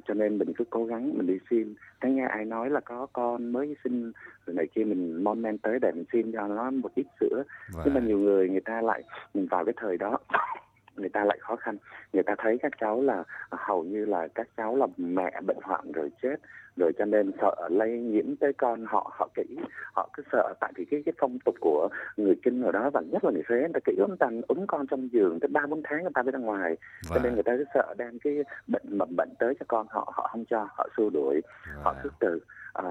cho 0.07 0.13
nên 0.13 0.37
mình 0.37 0.53
cứ 0.53 0.63
cố 0.69 0.85
gắng 0.85 1.17
mình 1.17 1.27
đi 1.27 1.39
xin. 1.49 1.75
Thấy 2.01 2.11
nghe 2.11 2.25
ai 2.25 2.45
nói 2.45 2.69
là 2.69 2.79
có 2.79 3.07
con 3.13 3.51
mới 3.51 3.75
sinh 3.83 4.11
rồi 4.45 4.55
này 4.55 4.67
kia 4.75 4.83
mình 4.83 5.23
mon 5.23 5.41
men 5.41 5.57
tới 5.57 5.79
để 5.81 5.91
mình 5.91 6.05
xin 6.13 6.31
cho 6.31 6.47
nó 6.47 6.71
một 6.71 6.91
ít 6.95 7.05
sữa. 7.19 7.43
Nhưng 7.85 7.93
mà 7.93 7.99
nhiều 7.99 8.19
người 8.19 8.49
người 8.49 8.61
ta 8.61 8.81
lại 8.81 9.03
mình 9.33 9.47
vào 9.51 9.65
cái 9.65 9.73
thời 9.77 9.97
đó 9.97 10.17
người 10.95 11.09
ta 11.09 11.23
lại 11.23 11.37
khó 11.41 11.55
khăn 11.55 11.77
người 12.13 12.23
ta 12.23 12.35
thấy 12.37 12.57
các 12.61 12.71
cháu 12.79 13.01
là 13.01 13.23
hầu 13.51 13.83
như 13.83 14.05
là 14.05 14.27
các 14.35 14.47
cháu 14.57 14.75
là 14.75 14.87
mẹ 14.97 15.41
bệnh 15.47 15.57
hoạn 15.63 15.91
rồi 15.91 16.11
chết 16.21 16.35
rồi 16.77 16.93
cho 16.97 17.05
nên 17.05 17.31
sợ 17.41 17.55
lây 17.69 17.89
nhiễm 17.89 18.35
tới 18.35 18.53
con 18.53 18.85
họ 18.85 19.11
họ 19.17 19.29
kỹ 19.35 19.57
họ 19.93 20.09
cứ 20.13 20.23
sợ. 20.31 20.53
Tại 20.59 20.71
vì 20.75 20.85
cái 20.85 21.03
cái 21.05 21.13
phong 21.19 21.37
tục 21.45 21.55
của 21.59 21.89
người 22.17 22.35
kinh 22.43 22.61
ở 22.61 22.71
đó 22.71 22.89
và 22.89 23.01
nhất 23.01 23.23
là 23.23 23.31
người 23.31 23.43
huế 23.49 23.59
người 23.59 23.69
ta 23.73 23.79
kỹ 23.85 23.93
lắm 23.97 24.17
ta 24.17 24.27
ấm 24.47 24.67
con 24.67 24.87
trong 24.87 25.09
giường 25.11 25.39
tới 25.39 25.47
ba 25.47 25.65
bốn 25.69 25.81
tháng 25.83 26.01
người 26.01 26.11
ta 26.13 26.23
mới 26.23 26.31
ra 26.31 26.39
ngoài. 26.39 26.75
Và... 27.09 27.15
cho 27.15 27.21
nên 27.23 27.33
người 27.33 27.43
ta 27.43 27.57
cứ 27.57 27.65
sợ 27.73 27.93
đem 27.97 28.19
cái 28.19 28.33
bệnh 28.67 28.97
mầm 28.97 29.15
bệnh 29.15 29.29
tới 29.39 29.53
cho 29.59 29.65
con 29.67 29.87
họ 29.89 30.13
họ 30.15 30.29
không 30.31 30.45
cho 30.45 30.67
họ 30.77 30.87
xua 30.97 31.09
đuổi 31.09 31.41
và... 31.65 31.81
họ 31.83 31.95
cứ 32.03 32.09
từ. 32.19 32.39
À, 32.73 32.83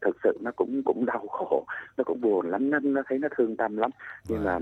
thực 0.00 0.16
sự 0.24 0.38
nó 0.40 0.50
cũng 0.56 0.82
cũng 0.84 1.06
đau 1.06 1.26
khổ 1.28 1.64
nó 1.96 2.04
cũng 2.04 2.20
buồn 2.20 2.50
lắm 2.50 2.70
nó, 2.70 2.78
nó 2.82 3.02
thấy 3.08 3.18
nó 3.18 3.28
thương 3.36 3.56
tâm 3.56 3.76
lắm. 3.76 3.90
Nhưng 4.28 4.44
mà 4.44 4.58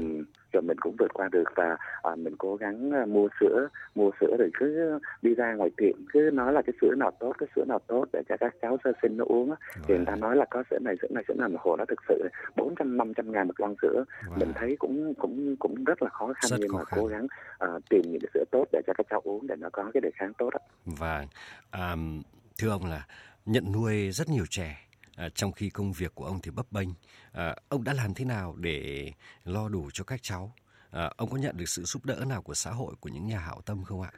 rồi 0.53 0.63
mình 0.63 0.79
cũng 0.81 0.97
vượt 0.99 1.15
qua 1.15 1.29
được 1.33 1.45
và 1.55 1.77
à, 2.03 2.17
mình 2.17 2.37
cố 2.39 2.57
gắng 2.57 2.91
à, 2.93 3.07
mua 3.07 3.29
sữa 3.41 3.69
mua 3.95 4.11
sữa 4.21 4.37
rồi 4.39 4.51
cứ 4.59 4.99
đi 5.23 5.35
ra 5.35 5.55
ngoài 5.55 5.71
tiệm 5.77 5.97
cứ 6.13 6.31
nói 6.33 6.53
là 6.53 6.63
cái 6.63 6.73
sữa 6.81 6.95
nào 6.97 7.11
tốt 7.21 7.33
cái 7.39 7.49
sữa 7.57 7.65
nào 7.69 7.79
tốt 7.87 8.05
để 8.13 8.23
cho 8.29 8.37
các 8.41 8.55
cháu 8.63 8.79
sơ 8.85 8.93
sinh 9.03 9.17
nó 9.17 9.25
uống 9.25 9.55
thì 9.87 9.97
người 9.97 10.07
ta 10.07 10.17
nói 10.17 10.37
là 10.37 10.45
có 10.51 10.63
sữa 10.71 10.79
này 10.79 10.95
sữa 11.03 11.09
này 11.11 11.25
sữa 11.29 11.35
nào 11.35 11.49
mà 11.49 11.61
hồ 11.61 11.77
nó 11.77 11.85
thực 11.85 11.99
sự 12.09 12.29
bốn 12.57 12.75
trăm 12.79 12.97
năm 12.97 13.15
trăm 13.15 13.33
ngàn 13.33 13.47
một 13.47 13.61
lon 13.61 13.75
sữa. 13.83 14.05
Wow. 14.27 14.39
mình 14.39 14.53
thấy 14.55 14.77
cũng 14.79 15.15
cũng 15.15 15.57
cũng 15.57 15.85
rất 15.85 16.03
là 16.03 16.09
khó 16.09 16.27
khăn 16.27 16.51
rất 16.51 16.57
nhưng 16.61 16.69
khó 16.69 16.79
mà 16.79 16.85
khăn. 16.85 17.01
cố 17.01 17.07
gắng 17.07 17.27
uh, 17.65 17.83
tìm 17.91 18.03
những 18.03 18.21
cái 18.21 18.31
sữa 18.35 18.45
tốt 18.51 18.65
để 18.73 18.83
cho 18.87 18.93
các 18.97 19.07
cháu 19.11 19.21
uống 19.25 19.47
để 19.47 19.57
nó 19.59 19.69
có 19.73 19.91
cái 19.95 20.01
đề 20.01 20.11
kháng 20.15 20.33
tốt 20.39 20.51
đó. 20.51 20.59
Và 20.85 21.27
um, 21.73 22.23
thưa 22.59 22.71
ông 22.71 22.85
là 22.85 23.07
nhận 23.47 23.73
nuôi 23.73 24.11
rất 24.11 24.29
nhiều 24.29 24.45
trẻ 24.51 24.88
à, 25.19 25.29
trong 25.35 25.53
khi 25.53 25.71
công 25.71 25.93
việc 25.93 26.15
của 26.15 26.25
ông 26.25 26.41
thì 26.41 26.51
bấp 26.51 26.73
bênh. 26.73 26.89
À, 27.33 27.57
ông 27.69 27.85
đã 27.85 27.93
làm 27.93 28.15
thế 28.15 28.25
nào 28.25 28.57
để 28.57 29.13
lo 29.45 29.69
đủ 29.69 29.91
cho 29.93 30.05
các 30.05 30.21
cháu? 30.23 30.55
À, 30.91 31.11
ông 31.17 31.31
có 31.31 31.37
nhận 31.37 31.57
được 31.57 31.69
sự 31.69 31.83
giúp 31.83 32.05
đỡ 32.05 32.25
nào 32.27 32.43
của 32.43 32.55
xã 32.55 32.71
hội, 32.71 32.95
của 33.01 33.09
những 33.09 33.27
nhà 33.27 33.39
hảo 33.39 33.61
tâm 33.67 33.85
không 33.85 34.03
ạ? 34.03 34.13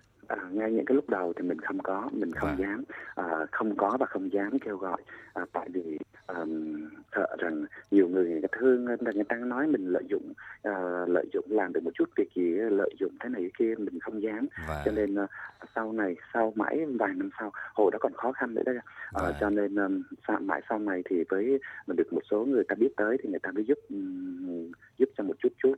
À, 0.60 0.62
ngay 0.62 0.72
những 0.72 0.84
cái 0.84 0.94
lúc 0.94 1.08
đầu 1.08 1.32
thì 1.36 1.42
mình 1.42 1.60
không 1.60 1.78
có, 1.78 2.08
mình 2.12 2.32
không 2.32 2.50
vâng. 2.50 2.58
dám, 2.58 2.84
à, 3.14 3.46
không 3.52 3.76
có 3.76 3.96
và 4.00 4.06
không 4.06 4.32
dám 4.32 4.58
kêu 4.58 4.76
gọi, 4.76 5.02
à, 5.34 5.46
tại 5.52 5.68
vì 5.72 5.98
um, 6.26 6.88
sợ 7.14 7.36
rằng 7.38 7.64
nhiều 7.90 8.08
người 8.08 8.24
người 8.24 8.40
ta 8.42 8.48
thương 8.60 8.86
là 8.86 9.12
người 9.14 9.24
ta 9.24 9.36
nói 9.36 9.66
mình 9.66 9.86
lợi 9.86 10.02
dụng 10.08 10.32
uh, 10.68 11.08
lợi 11.08 11.26
dụng 11.32 11.44
làm 11.48 11.72
được 11.72 11.82
một 11.84 11.90
chút 11.94 12.08
việc 12.16 12.28
gì 12.34 12.50
lợi 12.50 12.90
dụng 13.00 13.12
cái 13.20 13.30
này 13.30 13.42
cái 13.42 13.50
kia 13.58 13.74
mình 13.78 14.00
không 14.00 14.22
dám. 14.22 14.46
Và... 14.68 14.82
cho 14.84 14.92
nên 14.92 15.14
uh, 15.24 15.30
sau 15.74 15.92
này 15.92 16.16
sau 16.34 16.52
mãi 16.56 16.86
vài 16.98 17.14
năm 17.16 17.30
sau 17.38 17.52
hồi 17.74 17.90
đó 17.92 17.98
còn 18.00 18.12
khó 18.12 18.32
khăn 18.32 18.54
nữa 18.54 18.62
đó. 18.66 18.72
Uh, 18.72 19.34
cho 19.40 19.50
nên 19.50 19.74
um, 19.74 20.02
sau, 20.28 20.38
mãi 20.40 20.62
sau 20.68 20.78
này 20.78 21.02
thì 21.04 21.24
với 21.28 21.60
mình 21.86 21.96
được 21.96 22.12
một 22.12 22.22
số 22.30 22.44
người 22.44 22.64
ta 22.68 22.74
biết 22.74 22.96
tới 22.96 23.16
thì 23.22 23.30
người 23.30 23.40
ta 23.42 23.50
mới 23.52 23.64
giúp 23.64 23.78
um, 23.88 24.72
giúp 24.98 25.08
cho 25.16 25.24
một 25.24 25.34
chút 25.38 25.52
chút. 25.62 25.74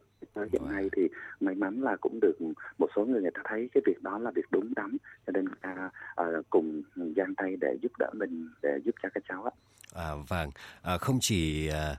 Hiện 0.52 0.62
nay 0.70 0.90
thì 0.96 1.08
may 1.40 1.54
mắn 1.54 1.82
là 1.82 1.96
cũng 1.96 2.20
được 2.20 2.36
một 2.78 2.90
số 2.96 3.04
người 3.04 3.22
người 3.22 3.30
ta 3.30 3.40
thấy 3.44 3.68
cái 3.74 3.82
việc 3.86 4.02
đó 4.02 4.18
là 4.18 4.30
việc 4.30 4.46
đúng 4.50 4.71
đắn 4.76 4.96
cho 5.26 5.30
nên 5.34 5.44
người 5.44 5.58
ta 5.62 5.90
uh, 6.22 6.50
cùng 6.50 6.82
giang 7.16 7.34
tay 7.36 7.56
để 7.60 7.76
giúp 7.82 7.92
đỡ 7.98 8.10
mình 8.14 8.48
để 8.62 8.78
giúp 8.84 8.94
cho 9.02 9.08
các 9.14 9.22
cháu 9.28 9.44
á 9.44 9.50
À, 9.94 10.14
vâng, 10.28 10.50
à, 10.82 10.98
không 10.98 11.18
chỉ 11.20 11.68
à, 11.68 11.96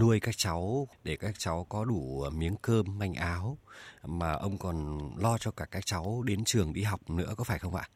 nuôi 0.00 0.20
các 0.20 0.34
cháu 0.36 0.88
để 1.04 1.16
các 1.16 1.34
cháu 1.38 1.66
có 1.68 1.84
đủ 1.84 2.24
miếng 2.32 2.56
cơm 2.62 2.98
manh 2.98 3.14
áo 3.14 3.58
mà 4.04 4.32
ông 4.32 4.58
còn 4.58 4.98
lo 5.16 5.38
cho 5.38 5.50
cả 5.50 5.64
các 5.70 5.86
cháu 5.86 6.22
đến 6.26 6.44
trường 6.44 6.72
đi 6.72 6.82
học 6.82 7.10
nữa 7.10 7.34
có 7.36 7.44
phải 7.44 7.58
không 7.58 7.74
ạ? 7.74 7.88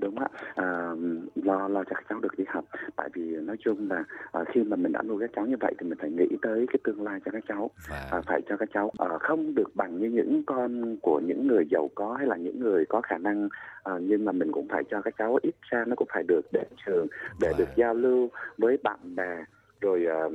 Đúng 0.00 0.18
ạ. 0.18 0.28
À, 0.54 0.94
lo 1.34 1.68
lo 1.68 1.84
cho 1.84 1.94
các 1.94 2.04
cháu 2.08 2.20
được 2.20 2.38
đi 2.38 2.44
học. 2.48 2.64
Tại 2.96 3.08
vì 3.14 3.22
nói 3.22 3.56
chung 3.64 3.90
là 3.90 4.04
à, 4.32 4.44
khi 4.52 4.62
mà 4.64 4.76
mình 4.76 4.92
đã 4.92 5.02
nuôi 5.02 5.20
các 5.20 5.30
cháu 5.36 5.46
như 5.46 5.56
vậy 5.60 5.74
thì 5.78 5.88
mình 5.88 5.98
phải 6.00 6.10
nghĩ 6.10 6.36
tới 6.42 6.66
cái 6.68 6.78
tương 6.84 7.02
lai 7.02 7.20
cho 7.24 7.30
các 7.32 7.44
cháu. 7.48 7.70
Và... 7.90 8.08
À, 8.10 8.20
phải 8.26 8.40
cho 8.48 8.56
các 8.56 8.68
cháu 8.74 8.92
à, 8.98 9.08
không 9.20 9.54
được 9.54 9.76
bằng 9.76 9.98
như 9.98 10.10
những 10.10 10.42
con 10.46 10.96
của 11.02 11.20
những 11.24 11.46
người 11.46 11.64
giàu 11.70 11.88
có 11.94 12.14
hay 12.18 12.26
là 12.26 12.36
những 12.36 12.60
người 12.60 12.84
có 12.88 13.00
khả 13.00 13.18
năng 13.18 13.48
à, 13.84 13.92
nhưng 14.00 14.24
mà 14.24 14.32
mình 14.32 14.52
cũng 14.52 14.68
phải 14.68 14.82
cho 14.90 15.02
các 15.02 15.14
cháu 15.18 15.38
ít 15.42 15.54
ra 15.62 15.84
nó 15.86 15.94
cũng 15.96 16.08
phải 16.12 16.22
được 16.28 16.40
đến 16.52 16.66
trường 16.86 17.06
để 17.40 17.48
và... 17.52 17.58
được 17.58 17.68
giao 17.76 17.94
lưu 17.94 18.28
với 18.58 18.78
bạn 18.82 18.98
bè 19.16 19.44
rồi 19.80 20.06
uh, 20.26 20.32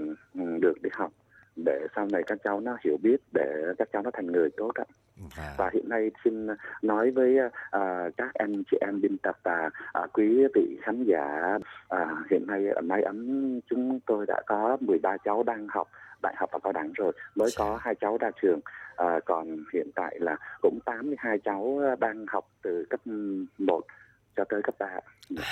được 0.62 0.82
đi 0.82 0.90
học 0.94 1.12
để 1.66 1.88
sau 1.96 2.08
này 2.12 2.24
các 2.28 2.38
cháu 2.44 2.60
nó 2.60 2.78
hiểu 2.86 2.98
biết 3.04 3.18
để 3.34 3.74
các 3.78 3.90
cháu 3.94 4.02
nó 4.02 4.12
thành 4.14 4.28
người 4.28 4.50
tốt 4.58 4.72
ạ. 4.76 4.86
À. 5.38 5.54
Và 5.58 5.70
hiện 5.74 5.90
nay 5.90 6.12
xin 6.24 6.48
nói 6.82 7.12
với 7.12 7.38
uh, 7.46 8.14
các 8.18 8.34
anh 8.34 8.64
chị 8.72 8.78
em 8.82 9.02
biên 9.02 9.18
tập 9.18 9.38
và 9.44 9.70
uh, 10.04 10.14
quý 10.14 10.48
vị 10.56 10.78
khán 10.82 11.04
giả 11.04 11.58
uh, 11.96 12.08
hiện 12.32 12.48
nay 12.48 12.68
ở 12.68 12.82
mái 12.82 13.02
ấm 13.02 13.60
chúng 13.70 14.00
tôi 14.06 14.26
đã 14.28 14.42
có 14.46 14.78
13 14.82 15.18
cháu 15.24 15.44
đang 15.44 15.68
học 15.70 15.88
đại 16.22 16.34
học 16.38 16.50
và 16.54 16.60
cao 16.64 16.74
đẳng 16.74 16.92
rồi 16.96 17.12
mới 17.36 17.50
có 17.58 17.80
hai 17.82 17.96
cháu 17.96 18.18
ra 18.18 18.32
trường 18.42 18.60
à, 18.96 19.20
còn 19.26 19.58
hiện 19.74 19.92
tại 19.96 20.18
là 20.20 20.38
cũng 20.62 20.80
82 20.86 21.38
cháu 21.40 21.80
đang 22.00 22.26
học 22.28 22.46
từ 22.62 22.86
cấp 22.90 23.00
1 23.58 23.82
cho 24.40 24.46
tới 24.50 24.62
cấp 24.64 24.76
3. 24.80 24.88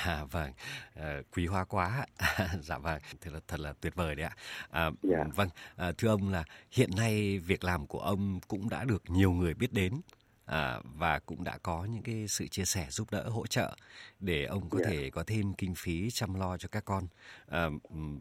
À, 0.06 0.24
vâng, 0.32 0.52
à, 0.96 1.22
quý 1.36 1.46
hóa 1.46 1.66
quá. 1.66 2.06
dạ 2.62 2.78
vâng, 2.78 3.00
thật 3.22 3.32
là 3.34 3.40
thật 3.48 3.60
là 3.60 3.74
tuyệt 3.82 3.96
vời 3.96 4.16
đấy 4.16 4.26
ạ. 4.26 4.36
À, 4.70 4.90
dạ. 5.04 5.24
Vâng, 5.36 5.50
à, 5.76 5.92
thưa 5.98 6.08
ông 6.08 6.30
là 6.30 6.44
hiện 6.72 6.90
nay 6.98 7.40
việc 7.40 7.64
làm 7.64 7.88
của 7.88 8.00
ông 8.00 8.40
cũng 8.48 8.70
đã 8.70 8.84
được 8.84 9.04
nhiều 9.08 9.32
người 9.32 9.54
biết 9.54 9.74
đến 9.74 10.02
à, 10.46 10.80
và 10.84 11.20
cũng 11.20 11.44
đã 11.44 11.58
có 11.58 11.86
những 11.86 12.04
cái 12.04 12.26
sự 12.28 12.48
chia 12.48 12.66
sẻ 12.66 12.88
giúp 12.90 13.08
đỡ 13.12 13.30
hỗ 13.30 13.48
trợ 13.48 13.76
để 14.20 14.46
ông 14.46 14.70
có 14.70 14.78
yeah. 14.78 14.92
Dạ. 14.92 14.98
thể 14.98 15.10
có 15.10 15.24
thêm 15.28 15.54
kinh 15.54 15.76
phí 15.76 16.10
chăm 16.12 16.34
lo 16.34 16.58
cho 16.58 16.68
các 16.72 16.86
con. 16.86 17.04
À, 17.48 17.70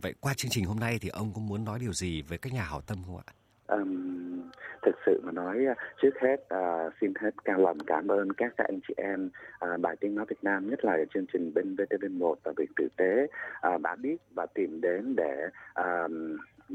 vậy 0.03 0.15
qua 0.21 0.35
chương 0.35 0.51
trình 0.51 0.65
hôm 0.65 0.81
nay 0.81 0.99
thì 0.99 1.09
ông 1.09 1.33
có 1.35 1.41
muốn 1.41 1.65
nói 1.65 1.79
điều 1.79 1.93
gì 1.93 2.23
với 2.23 2.39
các 2.39 2.53
nhà 2.53 2.63
hảo 2.63 2.81
tâm 2.81 3.03
không 3.07 3.17
ạ? 3.27 3.33
Um, 3.69 4.41
thực 4.83 4.95
sự 5.07 5.21
mà 5.25 5.33
nói 5.33 5.67
à, 5.67 5.75
trước 6.03 6.11
hết 6.21 6.37
uh, 6.55 6.93
xin 7.01 7.13
hết 7.21 7.31
cao 7.45 7.59
lòng 7.59 7.79
cảm 7.87 8.09
ơn 8.09 8.33
các 8.33 8.53
anh 8.57 8.81
chị 8.89 8.95
em 8.97 9.31
uh, 9.65 9.81
bài 9.81 9.97
tiếng 10.01 10.15
nói 10.15 10.27
Việt 10.29 10.43
Nam 10.43 10.71
nhất 10.71 10.85
là 10.85 10.99
chương 11.15 11.27
trình 11.33 11.55
bên 11.55 11.77
VTV1 11.77 12.35
và 12.45 12.53
việc 12.57 12.71
tử 12.77 12.89
tế. 12.97 13.27
Uh, 13.75 13.81
đã 13.81 13.97
biết 13.97 14.17
và 14.35 14.47
tìm 14.47 14.81
đến 14.81 15.17
để 15.17 15.49
uh, 15.81 16.11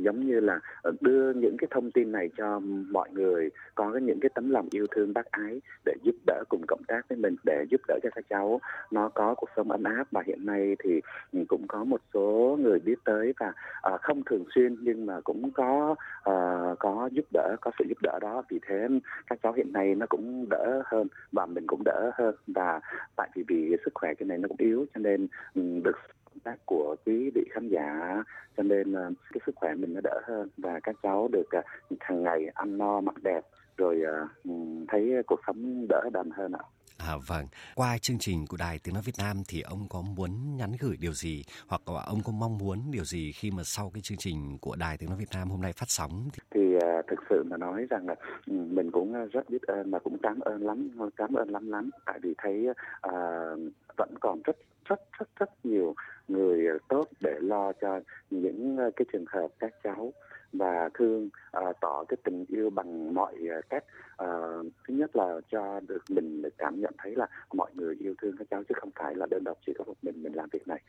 giống 0.04 0.26
như 0.26 0.40
là 0.40 0.60
ờ, 0.82 0.92
đưa 1.02 1.34
những 1.34 1.58
cái 1.58 1.68
thông 1.72 1.92
tin 1.92 2.12
này 2.12 2.30
cho 2.38 2.60
mọi 2.92 3.10
người 3.12 3.50
có 3.76 3.98
những 3.98 4.20
cái 4.20 4.30
tấm 4.36 4.50
lòng 4.50 4.68
yêu 4.72 4.88
thương 4.92 5.14
bác 5.14 5.32
ái 5.32 5.62
để 5.86 5.94
giúp 6.04 6.16
đỡ 6.26 6.44
cùng 6.50 6.62
cộng 6.68 6.84
tác 6.88 7.02
với 7.10 7.18
mình 7.18 7.36
để 7.46 7.66
giúp 7.70 7.82
đỡ 7.88 8.00
cho 8.04 8.10
các 8.16 8.26
cháu. 8.30 8.62
Nó 8.92 9.10
có 9.10 9.36
cuộc 9.36 9.50
sống 9.56 9.72
ấm 9.72 9.84
áp 9.84 10.08
và 10.12 10.24
hiện 10.28 10.46
nay 10.46 10.76
thì 10.84 11.02
ừ, 11.32 11.40
cũng 11.48 11.68
có 11.68 11.84
một 11.84 12.02
số 12.14 12.58
người 12.62 12.80
biết 12.80 12.96
tới 13.06 13.34
và 13.40 13.54
uh, 13.94 14.02
không 14.02 14.24
thường 14.24 14.44
xuyên 14.56 14.76
nhưng 14.82 15.06
mà 15.06 15.22
cũng 15.22 15.52
có 15.52 15.96
uh, 16.30 16.80
có 16.80 17.10
giúp 17.12 17.26
đỡ 17.34 17.56
có 17.62 17.72
sự 17.80 17.86
giúp 17.90 17.98
đỡ 18.02 18.20
đó. 18.22 18.44
Vì 18.50 18.60
thế 18.68 18.88
các 19.28 19.40
cháu 19.44 19.54
hiện 19.54 19.74
nay 19.74 19.96
nó 19.96 20.06
cũng 20.10 20.50
đỡ 20.50 20.82
hơn 20.86 21.08
và 21.32 21.46
mình 21.46 21.68
cũng 21.68 21.82
đỡ 21.86 22.12
hơn. 22.14 22.36
Và 22.48 22.80
tại 23.16 23.30
vì 23.36 23.44
vì 23.48 23.76
sức 23.86 23.92
khỏe 23.94 24.14
cái 24.14 24.28
này 24.28 24.38
nó 24.38 24.48
cũng 24.48 24.58
yếu 24.60 24.86
cho 24.94 25.00
nên 25.00 25.28
um, 25.56 25.84
được 25.84 25.98
tác 26.40 26.56
của 26.66 26.96
quý 27.06 27.32
vị 27.36 27.42
khán 27.52 27.70
giả 27.70 28.24
cho 28.58 28.64
nên 28.64 28.92
uh, 28.92 29.14
cái 29.34 29.42
sức 29.46 29.56
khỏe 29.56 29.74
mình 29.74 29.94
nó 29.94 30.02
đỡ 30.04 30.22
hơn 30.28 30.50
và 30.58 30.80
các 30.84 30.96
cháu 31.04 31.28
được 31.32 31.50
uh, 31.60 31.66
hàng 32.00 32.24
ngày 32.24 32.48
ăn 32.54 32.78
no 32.78 33.02
mặc 33.02 33.16
đẹp 33.24 33.42
rồi 33.78 34.02
uh, 34.02 34.52
thấy 34.88 35.12
cuộc 35.28 35.40
sống 35.48 35.88
đỡ 35.90 36.10
đần 36.14 36.30
hơn 36.32 36.52
ạ. 36.52 36.64
À, 37.08 37.16
vâng, 37.28 37.46
qua 37.76 37.98
chương 37.98 38.18
trình 38.20 38.46
của 38.50 38.58
Đài 38.58 38.80
Tiếng 38.84 38.94
Nói 38.94 39.04
Việt 39.06 39.16
Nam 39.18 39.38
thì 39.48 39.62
ông 39.62 39.86
có 39.90 40.02
muốn 40.02 40.58
nhắn 40.58 40.72
gửi 40.80 40.98
điều 41.00 41.14
gì 41.14 41.44
hoặc 41.68 41.82
là 41.90 42.02
ông 42.02 42.20
có 42.26 42.32
mong 42.32 42.58
muốn 42.58 42.80
điều 42.92 43.04
gì 43.04 43.32
khi 43.32 43.52
mà 43.52 43.64
sau 43.64 43.92
cái 43.94 44.02
chương 44.02 44.18
trình 44.18 44.58
của 44.62 44.76
Đài 44.76 44.98
Tiếng 44.98 45.10
Nói 45.10 45.20
Việt 45.20 45.30
Nam 45.34 45.50
hôm 45.50 45.62
nay 45.62 45.74
phát 45.74 45.90
sóng? 45.90 46.30
Thì, 46.34 46.40
thì 46.52 46.76
uh, 46.76 47.08
thực 47.08 47.20
sự 47.30 47.44
mà 47.44 47.58
nói 47.58 47.86
rằng 47.90 48.08
là 48.08 48.16
mình 48.46 48.92
cũng 48.92 49.14
rất 49.32 49.50
biết 49.50 49.62
ơn 49.62 49.92
và 49.92 50.00
cũng 50.00 50.18
cảm 50.24 50.40
ơn 50.40 50.62
lắm, 50.62 50.90
cảm 51.16 51.34
ơn 51.34 51.50
lắm 51.50 51.72
lắm 51.72 51.90
tại 52.06 52.20
vì 52.22 52.34
thấy 52.38 52.68
uh, 52.70 53.60
vẫn 53.98 54.14
còn 54.20 54.42
rất 54.44 54.58
rất 54.92 55.02
rất 55.20 55.30
rất 55.40 55.66
nhiều 55.66 55.96
người 56.28 56.68
tốt 56.88 57.08
để 57.20 57.36
lo 57.40 57.74
cho 57.82 58.00
những 58.30 58.78
ờ, 58.78 58.92
cái 58.96 59.06
trường 59.14 59.26
hợp 59.28 59.48
các 59.60 59.74
cháu. 59.84 60.14
Và 60.54 60.90
thương 60.94 61.30
uh, 61.58 61.76
tỏ 61.82 62.04
cái 62.08 62.18
tình 62.24 62.46
yêu 62.48 62.70
bằng 62.70 63.14
mọi 63.14 63.36
uh, 63.60 63.70
cách 63.70 63.84
uh, 64.24 64.66
thứ 64.88 64.94
nhất 64.94 65.16
là 65.16 65.40
cho 65.52 65.80
được 65.88 66.04
mình 66.10 66.42
cảm 66.58 66.82
nhận 66.82 66.94
thấy 66.98 67.16
là 67.16 67.28
mọi 67.54 67.72
người 67.74 67.96
yêu 68.00 68.14
thương 68.22 68.36
các 68.38 68.48
cháu 68.50 68.64
chứ 68.64 68.76
không 68.80 68.90
phải 68.96 69.16
là 69.16 69.26
đơn 69.30 69.44
độc 69.44 69.58
chỉ 69.66 69.74
có 69.78 69.84
một 69.84 69.94
mình 70.02 70.24
mình 70.24 70.34
làm 70.34 70.50
việc 70.52 70.68
này 70.68 70.82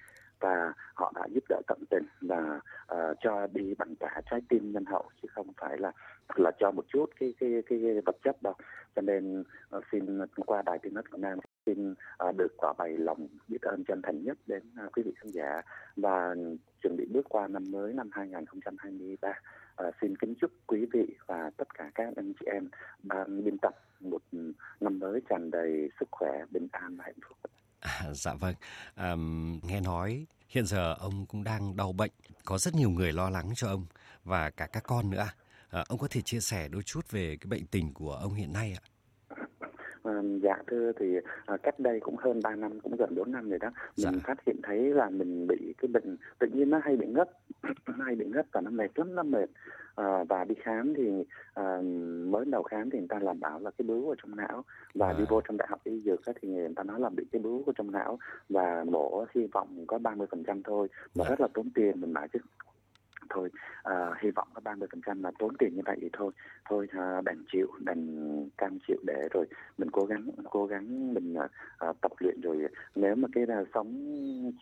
và 0.42 0.72
họ 0.94 1.12
đã 1.14 1.26
giúp 1.34 1.44
đỡ 1.48 1.60
tận 1.66 1.78
tình 1.90 2.04
và 2.20 2.56
uh, 2.56 2.62
ờ, 2.86 3.14
cho 3.20 3.46
đi 3.52 3.74
bằng 3.78 3.94
cả 4.00 4.20
trái 4.30 4.40
tim 4.48 4.72
nhân 4.72 4.84
hậu 4.84 5.04
chứ 5.22 5.28
không 5.34 5.46
phải 5.60 5.78
là 5.78 5.92
là 6.36 6.50
cho 6.58 6.70
một 6.70 6.84
chút 6.92 7.10
cái 7.20 7.34
cái 7.40 7.62
cái 7.66 7.78
vật 8.06 8.16
chất 8.24 8.42
đâu. 8.42 8.54
Cho 8.96 9.02
nên 9.02 9.44
uh, 9.76 9.84
xin 9.92 10.18
qua 10.46 10.62
đài 10.62 10.78
tiếng 10.78 10.94
nói 10.94 11.02
Việt 11.12 11.18
Nam 11.20 11.38
xin 11.66 11.94
uh, 12.28 12.36
được 12.36 12.56
tỏ 12.60 12.72
bày 12.78 12.96
lòng 12.96 13.28
biết 13.48 13.62
ơn 13.62 13.84
chân 13.84 14.02
thành 14.02 14.24
nhất 14.24 14.38
đến 14.46 14.62
uh, 14.86 14.92
quý 14.92 15.02
vị 15.02 15.12
khán 15.16 15.30
giả. 15.30 15.62
Và 15.96 16.34
chuẩn 16.82 16.96
bị 16.96 17.06
bước 17.12 17.26
qua 17.28 17.48
năm 17.48 17.70
mới 17.70 17.92
năm 17.92 18.10
2023 18.12 19.28
uh, 19.28 19.94
xin 20.00 20.16
kính 20.16 20.34
chúc 20.40 20.50
quý 20.66 20.86
vị 20.92 21.16
và 21.26 21.50
tất 21.56 21.74
cả 21.74 21.90
các 21.94 22.08
anh 22.16 22.32
chị 22.40 22.46
em 22.46 22.68
ban 23.02 23.44
biên 23.44 23.58
tập 23.58 23.74
một 24.00 24.22
ừ, 24.32 24.52
năm 24.80 24.98
mới 24.98 25.20
tràn 25.28 25.50
đầy 25.50 25.90
sức 26.00 26.08
khỏe 26.10 26.44
bình 26.50 26.68
an 26.72 26.96
và 26.96 27.04
hạnh 27.04 27.20
phúc. 27.28 27.38
À, 27.82 28.06
dạ 28.14 28.34
vâng, 28.34 28.54
à, 28.94 29.14
nghe 29.62 29.80
nói 29.80 30.26
hiện 30.48 30.66
giờ 30.66 30.94
ông 30.94 31.26
cũng 31.26 31.44
đang 31.44 31.76
đau 31.76 31.92
bệnh, 31.92 32.10
có 32.44 32.58
rất 32.58 32.74
nhiều 32.74 32.90
người 32.90 33.12
lo 33.12 33.30
lắng 33.30 33.52
cho 33.56 33.68
ông 33.68 33.86
và 34.24 34.50
cả 34.50 34.66
các 34.66 34.82
con 34.82 35.10
nữa. 35.10 35.28
À, 35.70 35.84
ông 35.88 35.98
có 35.98 36.08
thể 36.10 36.22
chia 36.22 36.40
sẻ 36.40 36.68
đôi 36.68 36.82
chút 36.82 37.10
về 37.10 37.36
cái 37.40 37.46
bệnh 37.48 37.66
tình 37.66 37.94
của 37.94 38.12
ông 38.12 38.34
hiện 38.34 38.52
nay 38.52 38.72
ạ? 38.72 38.82
Dạ 40.42 40.56
thưa 40.66 40.92
thì 40.92 41.18
uh, 41.18 41.62
cách 41.62 41.80
đây 41.80 42.00
cũng 42.00 42.16
hơn 42.16 42.40
3 42.42 42.54
năm 42.54 42.80
cũng 42.80 42.96
gần 42.96 43.14
4 43.14 43.32
năm 43.32 43.50
rồi 43.50 43.58
đó 43.58 43.68
mình 43.76 44.14
dạ. 44.14 44.20
phát 44.24 44.38
hiện 44.46 44.56
thấy 44.62 44.78
là 44.78 45.10
mình 45.10 45.46
bị 45.46 45.74
cái 45.78 45.88
bệnh 45.88 46.16
tự 46.38 46.46
nhiên 46.52 46.70
nó 46.70 46.80
hay 46.84 46.96
bị 46.96 47.06
ngất 47.06 47.30
hay 48.04 48.14
bị 48.14 48.26
ngất 48.26 48.46
và 48.52 48.60
nó 48.60 48.70
mệt 48.70 48.98
lắm 48.98 49.14
nó 49.14 49.22
mệt 49.22 49.48
à, 49.94 50.24
và 50.24 50.44
đi 50.44 50.54
khám 50.62 50.94
thì 50.94 51.24
à, 51.54 51.80
mới 52.26 52.44
đầu 52.44 52.62
khám 52.62 52.90
thì 52.90 52.98
người 52.98 53.08
ta 53.08 53.18
làm 53.18 53.40
bảo 53.40 53.58
là 53.58 53.70
cái 53.70 53.86
bướu 53.86 54.08
ở 54.10 54.14
trong 54.22 54.36
não 54.36 54.64
và 54.94 55.06
à. 55.06 55.14
đi 55.18 55.24
vô 55.28 55.40
trong 55.40 55.56
đại 55.56 55.68
học 55.70 55.80
y 55.84 56.00
dược 56.00 56.20
thì 56.42 56.48
người 56.48 56.68
ta 56.76 56.82
nói 56.82 57.00
là 57.00 57.08
bị 57.08 57.24
cái 57.32 57.42
bướu 57.42 57.64
ở 57.66 57.72
trong 57.76 57.90
não 57.90 58.18
và 58.48 58.84
mổ 58.84 59.24
hy 59.34 59.46
vọng 59.46 59.84
có 59.86 59.98
30% 59.98 60.60
thôi 60.64 60.88
và 61.14 61.24
à. 61.24 61.28
rất 61.28 61.40
là 61.40 61.48
tốn 61.54 61.70
tiền 61.74 62.00
mình 62.00 62.12
bảo 62.12 62.26
chứ 62.32 62.38
thôi. 63.30 63.50
À, 63.82 64.10
hy 64.22 64.30
vọng 64.30 64.48
có 64.54 64.60
30 64.64 64.88
phần 64.92 65.00
trăm 65.06 65.22
là 65.22 65.30
tốn 65.38 65.56
tiền 65.58 65.74
như 65.76 65.82
vậy 65.84 65.98
thì 66.00 66.08
thôi. 66.12 66.32
Thôi 66.68 66.88
à, 66.92 67.20
đành 67.24 67.44
chịu 67.52 67.66
đành 67.80 68.50
cam 68.58 68.78
chịu 68.88 68.96
để 69.06 69.28
rồi 69.32 69.46
mình 69.78 69.90
cố 69.90 70.04
gắng 70.04 70.30
cố 70.50 70.66
gắng 70.66 71.14
mình 71.14 71.34
à, 71.78 71.92
tập 72.00 72.12
luyện 72.18 72.40
rồi 72.40 72.66
nếu 72.94 73.14
mà 73.14 73.28
cái 73.32 73.46
là 73.46 73.64
sống 73.74 73.88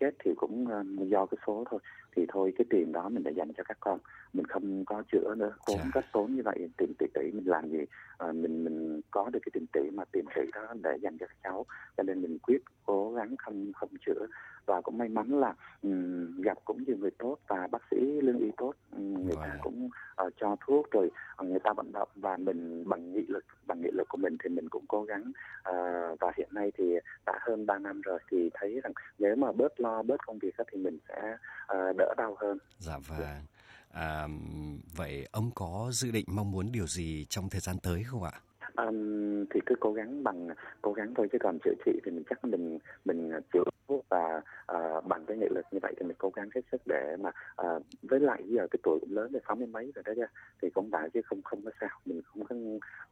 chết 0.01 0.11
thì 0.25 0.31
cũng 0.37 0.67
à, 0.67 0.83
do 0.99 1.27
cái 1.27 1.39
số 1.47 1.65
thôi. 1.71 1.81
Thì 2.17 2.27
thôi 2.29 2.53
cái 2.59 2.65
tiền 2.71 2.93
đó 2.93 3.09
mình 3.09 3.23
để 3.23 3.31
dành 3.31 3.53
cho 3.57 3.63
các 3.65 3.77
con. 3.81 3.99
Mình 4.33 4.47
không 4.47 4.85
có 4.85 5.03
chữa 5.13 5.35
nữa. 5.35 5.53
Tốn 5.67 5.79
rất 5.95 6.05
tốn 6.13 6.35
như 6.35 6.43
vậy 6.45 6.71
tiền 6.77 6.93
tỷ 6.99 7.07
tỷ 7.15 7.31
mình 7.33 7.49
làm 7.49 7.69
gì? 7.69 7.85
À, 8.19 8.33
mình 8.33 8.65
mình 8.65 9.01
có 9.11 9.31
được 9.33 9.41
cái 9.43 9.51
tiền 9.53 9.67
tỷ 9.73 9.91
mà 9.91 10.05
tiền 10.13 10.25
tỷ 10.35 10.43
đó 10.55 10.75
để 10.83 10.97
dành 11.03 11.19
cho 11.19 11.27
các 11.27 11.37
cháu. 11.45 11.67
Cho 11.97 12.03
nên 12.03 12.23
mình 12.23 12.39
quyết 12.39 12.63
cố 12.87 13.13
gắng 13.13 13.37
không 13.37 13.73
không 13.73 13.91
chữa 14.07 14.27
và 14.67 14.81
cũng 14.81 14.99
may 14.99 15.09
mắn 15.09 15.41
là 15.41 15.55
um, 15.83 16.41
gặp 16.41 16.59
cũng 16.65 16.85
nhiều 16.87 16.97
người 16.97 17.11
tốt 17.19 17.37
và 17.49 17.69
bác 17.73 17.83
sĩ 17.91 17.97
lương 17.97 18.39
y 18.39 18.51
tốt 18.57 18.73
um, 18.93 19.27
người 19.27 19.37
ta 19.37 19.57
cũng 19.63 19.89
uh, 20.27 20.33
cho 20.41 20.57
thuốc 20.67 20.91
rồi 20.91 21.11
uh, 21.43 21.49
người 21.49 21.61
ta 21.65 21.73
vận 21.73 21.93
động 21.93 22.09
và 22.15 22.37
mình 22.37 22.89
bằng 22.89 23.13
nghị 23.13 23.25
lực 23.29 23.45
bằng 23.67 23.81
nghị 23.83 23.91
lực 23.93 24.09
của 24.09 24.19
mình 24.19 24.37
thì 24.45 24.49
mình 24.49 24.69
cũng 24.69 24.85
cố 24.89 25.03
gắng 25.03 25.33
uh, 25.71 26.21
và 26.21 26.33
hiện 26.37 26.49
nay 26.53 26.73
thì 26.79 26.85
đã 27.27 27.39
hơn 27.41 27.67
3 27.67 27.79
năm 27.79 28.01
rồi 28.01 28.19
thì 28.31 28.51
thấy 28.55 28.81
rằng 28.85 28.93
nếu 29.19 29.37
mà 29.37 29.53
bớt 29.53 29.81
lo 29.81 30.03
bớt 30.03 30.27
công 30.27 30.39
việc 30.39 30.55
thì 30.73 30.79
mình 30.79 30.99
sẽ 31.09 31.37
uh, 31.75 31.97
đỡ 31.97 32.15
đau 32.17 32.37
hơn. 32.41 32.59
Dạ 32.79 32.99
vâng. 33.09 33.19
À, 33.93 34.29
vậy 34.97 35.29
ông 35.33 35.51
có 35.55 35.89
dự 35.93 36.11
định 36.11 36.25
mong 36.29 36.51
muốn 36.51 36.73
điều 36.73 36.87
gì 36.87 37.27
trong 37.29 37.49
thời 37.49 37.61
gian 37.61 37.77
tới 37.83 38.05
không 38.05 38.23
ạ? 38.23 38.33
Um, 38.87 39.45
thì 39.51 39.61
cứ 39.67 39.75
cố 39.81 39.93
gắng 39.93 40.25
bằng 40.25 40.49
cố 40.83 40.93
gắng 40.93 41.15
thôi 41.15 41.29
chứ 41.33 41.39
còn 41.41 41.59
chữa 41.65 41.75
trị 41.87 41.93
thì 42.05 42.11
mình 42.11 42.25
chắc 42.31 42.45
mình 42.45 42.79
mình 43.05 43.33
chữa 43.53 43.65
và 44.09 44.43
uh, 44.73 45.05
bằng 45.07 45.25
cái 45.27 45.37
nghị 45.37 45.47
lực 45.51 45.67
như 45.71 45.79
vậy 45.83 45.95
thì 45.97 46.07
mình 46.07 46.17
cố 46.19 46.31
gắng 46.35 46.49
hết 46.55 46.61
sức 46.73 46.81
để 46.87 47.17
mà 47.21 47.31
uh, 47.63 47.83
với 48.03 48.21
lại 48.21 48.43
giờ 48.47 48.67
cái 48.71 48.79
tuổi 48.83 48.99
cũng 49.01 49.13
lớn 49.13 49.33
rồi 49.33 49.43
sáu 49.47 49.57
mươi 49.57 49.67
mấy 49.67 49.93
rồi 49.95 50.03
đó 50.07 50.13
chứ 50.17 50.25
thì 50.63 50.71
cũng 50.71 50.91
đã 50.91 51.09
chứ 51.15 51.21
không 51.25 51.43
không 51.43 51.65
có 51.65 51.71
sao 51.81 52.01
mình 52.05 52.21
không 52.25 52.45
có, 52.45 52.57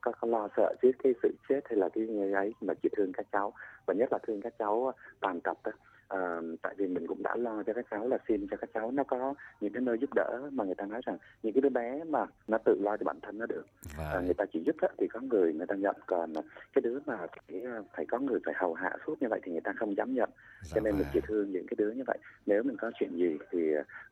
có, 0.01 0.13
có 0.21 0.29
lo 0.29 0.49
sợ 0.57 0.75
chứ 0.83 0.91
cái 1.03 1.15
sự 1.23 1.35
chết 1.49 1.61
hay 1.65 1.79
là 1.79 1.89
cái 1.89 2.07
người 2.07 2.33
ấy 2.33 2.53
mà 2.61 2.75
chỉ 2.83 2.89
thương 2.97 3.13
các 3.13 3.27
cháu 3.33 3.53
và 3.87 3.95
nhất 3.95 4.09
là 4.13 4.19
thương 4.27 4.41
các 4.41 4.55
cháu 4.59 4.87
ờ, 4.87 4.93
toàn 5.21 5.41
tập 5.41 5.57
đó 5.65 5.73
à, 6.09 6.41
tại 6.63 6.75
vì 6.79 6.87
mình 6.87 7.07
cũng 7.07 7.23
đã 7.23 7.37
lo 7.37 7.63
cho 7.63 7.73
các 7.73 7.87
cháu 7.91 8.09
là 8.09 8.19
xin 8.29 8.47
cho 8.51 8.57
các 8.57 8.71
cháu 8.75 8.91
nó 8.91 9.05
có 9.05 9.35
những 9.61 9.73
cái 9.73 9.83
nơi 9.83 9.99
giúp 9.99 10.11
đỡ 10.15 10.51
mà 10.53 10.65
người 10.65 10.75
ta 10.75 10.85
nói 10.87 11.01
rằng 11.07 11.19
những 11.43 11.53
cái 11.53 11.61
đứa 11.61 11.69
bé 11.69 12.05
mà 12.05 12.27
nó 12.49 12.59
tự 12.59 12.79
lo 12.81 12.97
cho 12.97 13.05
bản 13.05 13.21
thân 13.23 13.39
nó 13.39 13.47
được. 13.47 13.65
Và... 13.99 14.11
à, 14.11 14.21
người 14.21 14.35
ta 14.35 14.45
chỉ 14.53 14.63
giúp 14.67 14.77
đó, 14.81 14.89
thì 14.99 15.09
có 15.09 15.21
người 15.21 15.53
người 15.53 15.67
ta 15.67 15.75
nhận 15.75 15.97
còn 16.07 16.33
cái 16.73 16.83
đứa 16.83 16.99
mà 17.07 17.17
phải, 17.17 17.63
phải 17.97 18.07
có 18.07 18.19
người 18.19 18.41
phải 18.45 18.55
hầu 18.57 18.75
hạ 18.75 18.91
suốt 19.07 19.23
như 19.23 19.29
vậy 19.31 19.41
thì 19.43 19.53
người 19.53 19.61
ta 19.61 19.73
không 19.77 19.97
dám 19.97 20.15
nhận. 20.15 20.31
Dạ 20.63 20.75
cho 20.75 20.81
nên 20.81 20.97
mình 20.97 21.07
chỉ 21.13 21.21
thương 21.27 21.53
những 21.53 21.67
cái 21.67 21.75
đứa 21.79 21.91
như 21.91 22.03
vậy. 22.07 22.19
Nếu 22.47 22.63
mình 22.63 22.77
có 22.77 22.91
chuyện 23.01 23.11
gì 23.17 23.39
thì 23.51 23.59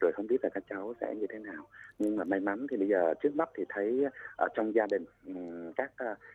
rồi 0.00 0.12
không 0.12 0.26
biết 0.26 0.36
là 0.42 0.48
các 0.54 0.64
cháu 0.70 0.94
sẽ 1.00 1.14
như 1.14 1.26
thế 1.28 1.38
nào 1.38 1.66
nhưng 1.98 2.16
mà 2.16 2.24
may 2.24 2.40
mắn 2.40 2.66
thì 2.70 2.76
bây 2.76 2.88
giờ 2.88 3.14
trước 3.22 3.36
mắt 3.36 3.48
thì 3.56 3.64
thấy 3.68 4.04
ở 4.36 4.48
trong 4.54 4.74
gia 4.74 4.86
đình 4.86 5.04
các 5.76 5.90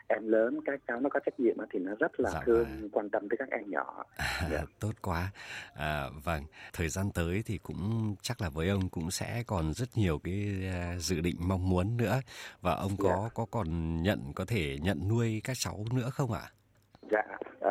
em 0.08 0.28
lớn 0.28 0.60
các 0.66 0.80
cháu 0.88 1.00
nó 1.00 1.10
có 1.10 1.20
trách 1.26 1.40
nhiệm 1.40 1.56
thì 1.72 1.80
nó 1.80 1.96
rất 2.00 2.20
là 2.20 2.30
dạ 2.34 2.42
thương 2.46 2.68
và... 2.82 2.88
quan 2.92 3.10
tâm 3.10 3.30
tới 3.30 3.38
các 3.38 3.50
em 3.50 3.70
nhỏ 3.70 4.06
à, 4.18 4.48
yeah. 4.52 4.66
tốt 4.80 4.94
quá 5.02 5.32
À, 5.76 6.10
vâng, 6.24 6.44
thời 6.74 6.90
gian 6.90 7.12
tới 7.14 7.44
thì 7.46 7.58
cũng 7.58 8.16
chắc 8.22 8.42
là 8.42 8.50
với 8.50 8.70
ông 8.70 8.90
cũng 8.90 9.12
sẽ 9.12 9.44
còn 9.48 9.74
rất 9.74 9.90
nhiều 9.96 10.20
cái 10.24 10.70
uh, 10.96 11.02
dự 11.02 11.22
định 11.22 11.36
mong 11.40 11.70
muốn 11.70 11.98
nữa 11.98 12.22
và 12.62 12.76
ông 12.76 12.92
có 12.98 13.10
yeah. 13.10 13.22
Dạ. 13.24 13.30
có 13.34 13.46
còn 13.52 14.02
nhận 14.04 14.34
có 14.36 14.46
thể 14.46 14.78
nhận 14.82 15.08
nuôi 15.10 15.42
các 15.44 15.58
cháu 15.60 15.86
nữa 15.94 16.10
không 16.14 16.32
ạ? 16.32 16.42
Dạ, 16.42 16.61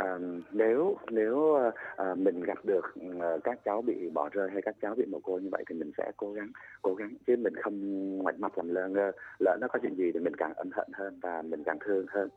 à, 0.05 0.19
nếu 0.53 0.97
nếu 1.11 1.57
à, 1.97 2.15
mình 2.15 2.41
gặp 2.41 2.59
được 2.65 2.85
à, 3.21 3.29
các 3.45 3.59
cháu 3.65 3.83
bị 3.83 4.11
bỏ 4.11 4.29
rơi 4.33 4.51
hay 4.53 4.63
các 4.63 4.75
cháu 4.83 4.95
bị 4.95 5.05
mồ 5.07 5.19
côi 5.21 5.41
như 5.43 5.49
vậy 5.53 5.65
thì 5.69 5.75
mình 5.75 5.93
sẽ 5.99 6.13
cố 6.17 6.33
gắng 6.33 6.51
cố 6.83 6.95
gắng 6.95 7.15
chứ 7.27 7.37
mình 7.37 7.55
không 7.63 8.17
ngoảnh 8.19 8.41
mặt 8.41 8.59
làm 8.59 8.69
lơ 8.69 8.89
ngơ 8.89 9.13
lỡ 9.39 9.57
nó 9.61 9.69
có 9.69 9.79
chuyện 9.83 9.95
gì 9.95 10.11
thì 10.15 10.21
mình 10.21 10.37
càng 10.37 10.53
ân 10.57 10.71
hận 10.73 10.89
hơn 10.93 11.21
và 11.23 11.43
mình 11.43 11.65
càng 11.65 11.79
thương 11.85 12.07
hơn 12.09 12.29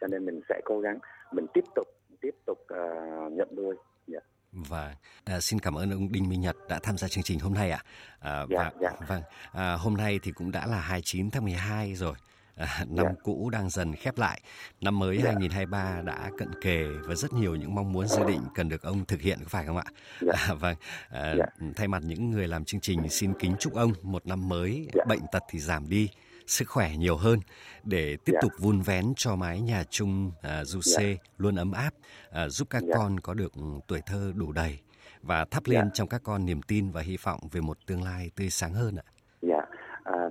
cho 0.00 0.06
nên 0.06 0.24
mình 0.26 0.40
sẽ 0.48 0.60
cố 0.64 0.80
gắng 0.80 0.98
mình 1.32 1.46
tiếp 1.54 1.64
tục 1.74 1.88
tiếp 2.20 2.34
tục 2.46 2.58
uh, 2.74 3.32
nhận 3.32 3.48
nuôi 3.56 3.76
yeah. 4.12 4.22
Dạ. 4.52 4.62
Và 4.68 4.94
à, 5.24 5.40
xin 5.40 5.58
cảm 5.60 5.74
ơn 5.74 5.90
ông 5.90 6.12
Đinh 6.12 6.28
Minh 6.28 6.40
Nhật 6.40 6.56
đã 6.68 6.78
tham 6.82 6.98
gia 6.98 7.08
chương 7.08 7.24
trình 7.24 7.38
hôm 7.38 7.54
nay 7.54 7.70
ạ. 7.70 7.82
À, 8.20 8.46
dạ, 8.50 8.58
và 8.58 8.72
dạ. 8.80 8.90
vâng, 9.08 9.22
à, 9.52 9.74
hôm 9.74 9.94
nay 9.94 10.20
thì 10.22 10.32
cũng 10.32 10.50
đã 10.50 10.66
là 10.66 10.80
29 10.80 11.30
tháng 11.30 11.44
12 11.44 11.94
rồi. 11.94 12.14
À, 12.56 12.84
năm 12.88 13.06
dạ. 13.06 13.12
cũ 13.22 13.50
đang 13.50 13.70
dần 13.70 13.94
khép 13.94 14.18
lại. 14.18 14.40
Năm 14.80 14.98
mới 14.98 15.16
dạ. 15.16 15.24
2023 15.24 16.02
đã 16.04 16.30
cận 16.38 16.48
kề 16.60 16.84
với 16.84 17.16
rất 17.16 17.32
nhiều 17.32 17.56
những 17.56 17.74
mong 17.74 17.92
muốn 17.92 18.08
dự 18.08 18.24
định 18.24 18.42
cần 18.54 18.68
được 18.68 18.82
ông 18.82 19.04
thực 19.04 19.20
hiện 19.20 19.38
có 19.42 19.48
phải 19.48 19.66
không 19.66 19.76
ạ? 19.76 19.84
Dạ. 20.20 20.32
À, 20.48 20.54
vâng. 20.54 20.76
À. 21.08 21.34
Thay 21.76 21.88
mặt 21.88 22.02
những 22.04 22.30
người 22.30 22.48
làm 22.48 22.64
chương 22.64 22.80
trình 22.80 23.08
xin 23.08 23.32
kính 23.38 23.56
chúc 23.60 23.74
ông 23.74 23.92
một 24.02 24.26
năm 24.26 24.48
mới 24.48 24.88
bệnh 25.06 25.22
tật 25.32 25.42
thì 25.50 25.58
giảm 25.58 25.88
đi, 25.88 26.08
sức 26.46 26.68
khỏe 26.68 26.96
nhiều 26.96 27.16
hơn 27.16 27.40
để 27.84 28.16
tiếp 28.24 28.32
yeah. 28.32 28.42
Tục 28.42 28.52
vun 28.58 28.80
vén 28.80 29.12
cho 29.16 29.36
mái 29.36 29.60
nhà 29.60 29.84
chung 29.90 30.32
à, 30.42 30.64
du 30.64 30.80
yeah. 30.98 31.18
Dạ. 31.18 31.24
luôn 31.38 31.56
ấm 31.56 31.72
áp, 31.72 31.94
à, 32.30 32.48
giúp 32.48 32.70
các 32.70 32.82
yeah. 32.82 32.98
Con 32.98 33.20
có 33.20 33.34
được 33.34 33.52
tuổi 33.86 34.00
thơ 34.06 34.32
đủ 34.36 34.52
đầy 34.52 34.78
và 35.22 35.44
thắp 35.50 35.66
lên 35.66 35.80
yeah. 35.80 35.94
trong 35.94 36.08
các 36.08 36.22
con 36.24 36.46
niềm 36.46 36.62
tin 36.62 36.90
và 36.90 37.02
hy 37.02 37.16
vọng 37.16 37.40
về 37.52 37.60
một 37.60 37.78
tương 37.86 38.02
lai 38.02 38.30
tươi 38.36 38.50
sáng 38.50 38.74
hơn 38.74 38.96
ạ. 38.96 39.04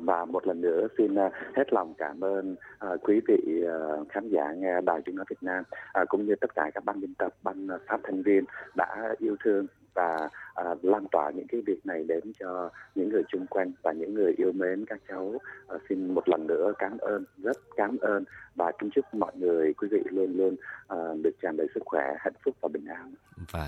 Và 0.09 0.25
một 0.25 0.47
lần 0.47 0.61
nữa 0.61 0.87
xin 0.97 1.15
à, 1.15 1.29
hết 1.55 1.73
lòng 1.73 1.93
cảm 1.97 2.23
ơn 2.23 2.55
à, 2.79 2.89
quý 3.01 3.21
vị 3.27 3.63
à, 3.67 3.77
khán 4.09 4.29
giả 4.29 4.51
nghe 4.51 4.81
đài 4.81 5.01
tiếng 5.05 5.15
nói 5.15 5.25
Việt 5.29 5.43
Nam 5.43 5.63
cũng 6.09 6.25
như 6.25 6.35
tất 6.41 6.55
cả 6.55 6.71
các 6.73 6.85
ban 6.85 7.01
biên 7.01 7.13
tập, 7.13 7.33
ban 7.43 7.67
phát 7.87 7.99
thanh 8.03 8.23
viên 8.23 8.43
đã 8.75 9.15
yêu 9.19 9.35
thương 9.43 9.67
và 9.93 10.29
à, 10.53 10.63
lan 10.81 11.05
tỏa 11.11 11.31
những 11.35 11.47
cái 11.47 11.61
việc 11.67 11.85
này 11.85 12.03
đến 12.07 12.23
cho 12.39 12.69
những 12.95 13.09
người 13.09 13.23
chung 13.27 13.47
quanh 13.47 13.71
và 13.83 13.91
những 13.91 14.13
người 14.13 14.33
yêu 14.37 14.51
mến 14.51 14.85
các 14.85 14.99
cháu. 15.09 15.33
À, 15.67 15.77
xin 15.89 16.13
một 16.13 16.29
lần 16.29 16.47
nữa 16.47 16.73
cảm 16.79 16.97
ơn 16.97 17.25
rất 17.37 17.57
cảm 17.75 17.97
ơn 17.97 18.23
và 18.55 18.71
kính 18.79 18.89
chúc 18.95 19.05
mọi 19.13 19.31
người 19.35 19.73
quý 19.73 19.87
vị 19.91 20.01
luôn 20.05 20.37
luôn 20.37 20.55
à, 20.87 20.97
được 21.23 21.35
tràn 21.41 21.57
đầy 21.57 21.67
sức 21.73 21.83
khỏe 21.85 22.15
hạnh 22.19 22.35
phúc 22.45 22.55
và 22.61 22.69
bình 22.73 22.85
an. 22.85 23.13
Và 23.51 23.67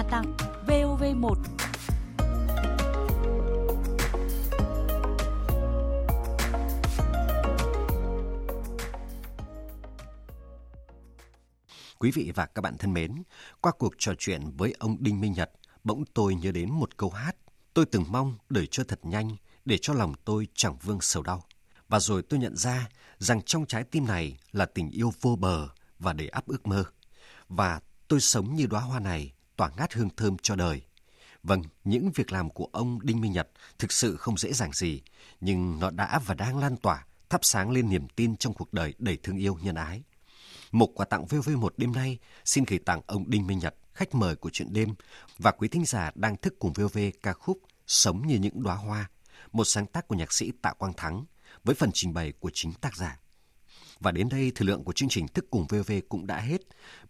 quà 0.00 0.10
tặng 0.10 0.36
VOV1 0.66 1.34
Quý 11.98 12.10
vị 12.10 12.32
và 12.34 12.46
các 12.46 12.62
bạn 12.62 12.76
thân 12.78 12.92
mến, 12.92 13.22
qua 13.60 13.72
cuộc 13.78 13.94
trò 13.98 14.12
chuyện 14.18 14.50
với 14.56 14.74
ông 14.78 14.96
Đinh 15.00 15.20
Minh 15.20 15.32
Nhật, 15.32 15.50
bỗng 15.84 16.04
tôi 16.14 16.34
nhớ 16.34 16.52
đến 16.52 16.72
một 16.72 16.96
câu 16.96 17.10
hát. 17.10 17.36
Tôi 17.74 17.86
từng 17.86 18.04
mong 18.08 18.38
đời 18.48 18.66
cho 18.66 18.84
thật 18.84 19.00
nhanh, 19.02 19.36
để 19.64 19.78
cho 19.78 19.94
lòng 19.94 20.14
tôi 20.24 20.48
chẳng 20.54 20.76
vương 20.82 21.00
sầu 21.00 21.22
đau. 21.22 21.44
Và 21.88 22.00
rồi 22.00 22.22
tôi 22.22 22.40
nhận 22.40 22.56
ra 22.56 22.88
rằng 23.18 23.42
trong 23.42 23.66
trái 23.66 23.84
tim 23.84 24.06
này 24.06 24.38
là 24.52 24.66
tình 24.66 24.90
yêu 24.90 25.12
vô 25.20 25.36
bờ 25.36 25.68
và 25.98 26.12
đầy 26.12 26.28
áp 26.28 26.46
ước 26.46 26.66
mơ. 26.66 26.84
Và 27.48 27.80
tôi 28.08 28.20
sống 28.20 28.54
như 28.54 28.66
đóa 28.66 28.80
hoa 28.80 29.00
này, 29.00 29.32
tỏa 29.60 29.70
ngát 29.76 29.94
hương 29.94 30.10
thơm 30.16 30.36
cho 30.42 30.56
đời. 30.56 30.82
Vâng, 31.42 31.62
những 31.84 32.10
việc 32.14 32.32
làm 32.32 32.50
của 32.50 32.68
ông 32.72 32.98
Đinh 33.02 33.20
Minh 33.20 33.32
Nhật 33.32 33.48
thực 33.78 33.92
sự 33.92 34.16
không 34.16 34.38
dễ 34.38 34.52
dàng 34.52 34.72
gì, 34.72 35.02
nhưng 35.40 35.78
nó 35.80 35.90
đã 35.90 36.20
và 36.26 36.34
đang 36.34 36.58
lan 36.58 36.76
tỏa, 36.76 37.04
thắp 37.28 37.40
sáng 37.44 37.70
lên 37.70 37.90
niềm 37.90 38.08
tin 38.08 38.36
trong 38.36 38.54
cuộc 38.54 38.72
đời 38.72 38.94
đầy 38.98 39.16
thương 39.22 39.36
yêu 39.36 39.58
nhân 39.62 39.74
ái. 39.74 40.02
Một 40.72 40.88
quà 40.94 41.06
tặng 41.06 41.24
VV1 41.24 41.68
đêm 41.76 41.92
nay 41.92 42.18
xin 42.44 42.64
gửi 42.64 42.78
tặng 42.78 43.00
ông 43.06 43.30
Đinh 43.30 43.46
Minh 43.46 43.58
Nhật, 43.58 43.74
khách 43.94 44.14
mời 44.14 44.36
của 44.36 44.50
chuyện 44.52 44.72
đêm 44.72 44.94
và 45.38 45.50
quý 45.50 45.68
thính 45.68 45.84
giả 45.84 46.10
đang 46.14 46.36
thức 46.36 46.54
cùng 46.58 46.72
VV 46.72 46.98
ca 47.22 47.32
khúc 47.32 47.58
Sống 47.86 48.26
như 48.26 48.36
những 48.36 48.62
đóa 48.62 48.74
hoa, 48.74 49.10
một 49.52 49.64
sáng 49.64 49.86
tác 49.86 50.08
của 50.08 50.14
nhạc 50.14 50.32
sĩ 50.32 50.52
Tạ 50.62 50.72
Quang 50.72 50.92
Thắng 50.92 51.24
với 51.64 51.74
phần 51.74 51.90
trình 51.94 52.14
bày 52.14 52.32
của 52.40 52.50
chính 52.54 52.72
tác 52.72 52.96
giả. 52.96 53.20
Và 54.00 54.10
đến 54.10 54.28
đây 54.28 54.52
thời 54.54 54.66
lượng 54.66 54.84
của 54.84 54.92
chương 54.92 55.08
trình 55.08 55.28
Thức 55.28 55.44
cùng 55.50 55.66
VV 55.66 55.92
cũng 56.08 56.26
đã 56.26 56.40
hết. 56.40 56.60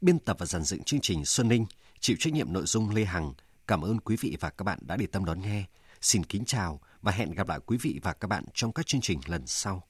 Biên 0.00 0.18
tập 0.18 0.36
và 0.40 0.46
dàn 0.46 0.62
dựng 0.62 0.82
chương 0.82 1.00
trình 1.00 1.24
Xuân 1.24 1.48
Ninh, 1.48 1.66
chịu 2.00 2.16
trách 2.20 2.32
nhiệm 2.32 2.52
nội 2.52 2.66
dung 2.66 2.90
Lê 2.90 3.04
Hằng. 3.04 3.32
Cảm 3.66 3.84
ơn 3.84 4.00
quý 4.00 4.16
vị 4.20 4.36
và 4.40 4.50
các 4.50 4.64
bạn 4.64 4.78
đã 4.82 4.96
để 4.96 5.06
tâm 5.06 5.24
đón 5.24 5.40
nghe. 5.40 5.64
Xin 6.00 6.24
kính 6.24 6.44
chào 6.44 6.80
và 7.02 7.12
hẹn 7.12 7.30
gặp 7.30 7.48
lại 7.48 7.60
quý 7.66 7.78
vị 7.82 8.00
và 8.02 8.12
các 8.12 8.28
bạn 8.28 8.44
trong 8.54 8.72
các 8.72 8.86
chương 8.86 9.00
trình 9.00 9.20
lần 9.26 9.46
sau. 9.46 9.89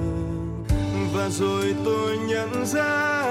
và 1.21 1.29
rồi 1.29 1.75
tôi 1.85 2.17
nhận 2.17 2.65
ra 2.65 3.23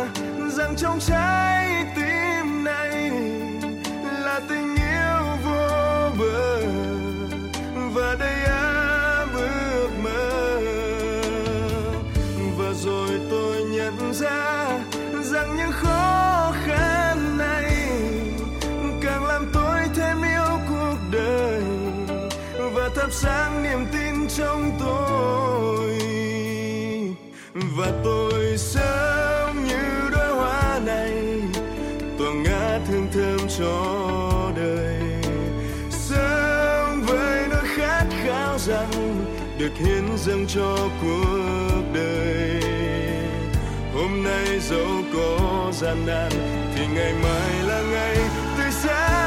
rằng 0.50 0.74
trong 0.76 0.98
trái 1.00 1.86
tim 1.96 2.64
này 2.64 3.10
là 4.24 4.40
tình 4.48 4.76
yêu 4.76 5.36
vô 5.44 5.68
bờ. 6.18 6.60
Và 7.94 8.16
đây 8.20 8.44
ấm 8.44 9.28
ước 9.34 9.88
mơ. 10.02 10.60
Và 12.58 12.72
rồi 12.72 13.20
tôi 13.30 13.62
nhận 13.62 14.14
ra 14.14 14.66
rằng 15.22 15.56
những 15.56 15.72
khó 15.72 16.52
khăn 16.66 17.38
này 17.38 17.72
càng 19.02 19.24
làm 19.24 19.50
tôi 19.52 19.80
thêm 19.94 20.22
yêu 20.22 20.58
cuộc 20.68 20.96
đời. 21.12 21.62
Và 22.72 22.88
thắp 22.96 23.12
sáng 23.12 23.62
niềm 23.62 23.86
tin 23.92 24.28
trong 24.28 24.70
tôi. 24.80 25.69
Khao 38.80 39.02
được 39.58 39.72
hiến 39.78 40.04
dâng 40.16 40.46
cho 40.46 40.88
cuộc 41.02 41.82
đời. 41.94 42.60
Hôm 43.94 44.24
nay 44.24 44.60
dẫu 44.60 44.88
có 45.14 45.72
gian 45.72 46.06
nan 46.06 46.30
thì 46.74 46.86
ngày 46.94 47.12
mai 47.22 47.62
là 47.66 47.82
ngày 47.92 48.16
tươi 48.58 48.70
sáng 48.70 49.19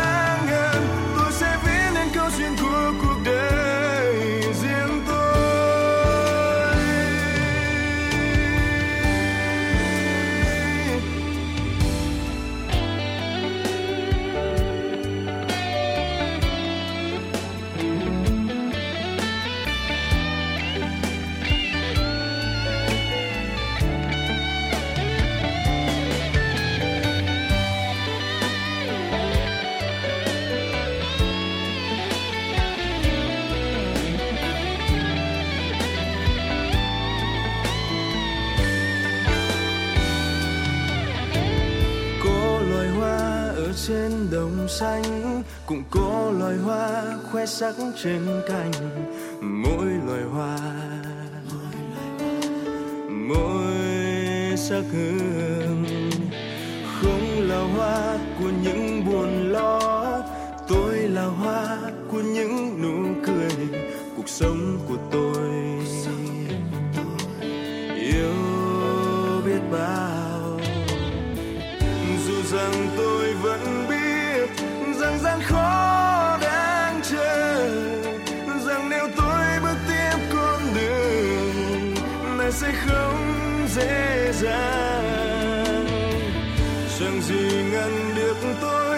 xanh 44.79 45.43
cũng 45.65 45.83
có 45.91 46.31
loài 46.39 46.57
hoa 46.57 47.03
khoe 47.31 47.45
sắc 47.45 47.75
trên 48.03 48.41
cành. 48.47 48.71
Mỗi 49.41 49.88
loài 50.07 50.23
hoa, 50.23 50.57
mỗi 53.09 54.57
sắc 54.57 54.83
hương 54.91 55.86
không 57.01 57.49
là 57.49 57.62
hoa 57.75 58.17
của 58.39 58.49
những 58.63 59.05
buồn 59.05 59.51
lo. 59.51 59.79
Tôi 60.67 60.97
là 60.97 61.25
hoa 61.25 61.77
của 62.12 62.21
những 62.21 62.81
nụ 62.81 63.21
cười, 63.25 63.67
cuộc 64.17 64.29
sống 64.29 64.79
của 64.88 64.97
tôi 65.12 65.49
yêu 67.95 68.33
biết 69.45 69.62
bao. 69.71 70.59
Dù 72.27 72.57
rằng 72.57 72.88
tôi 72.97 73.32
gian. 84.43 85.86
Chẳng 86.99 87.21
gì 87.21 87.63
ngăn 87.71 88.15
được 88.15 88.38
tôi. 88.62 88.92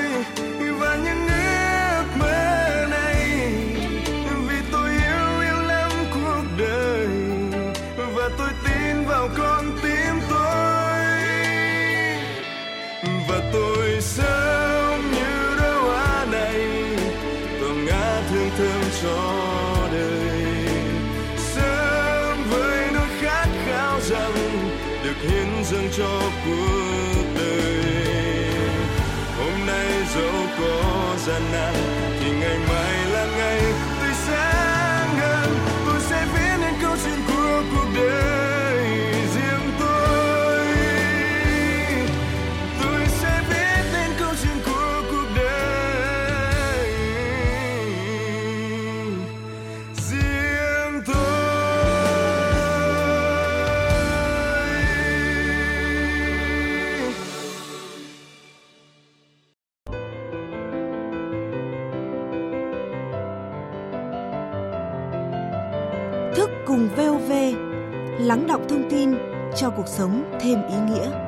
Cuộc 69.85 69.91
sống 69.91 70.37
thêm 70.39 70.67
ý 70.67 70.75
nghĩa. 70.75 71.24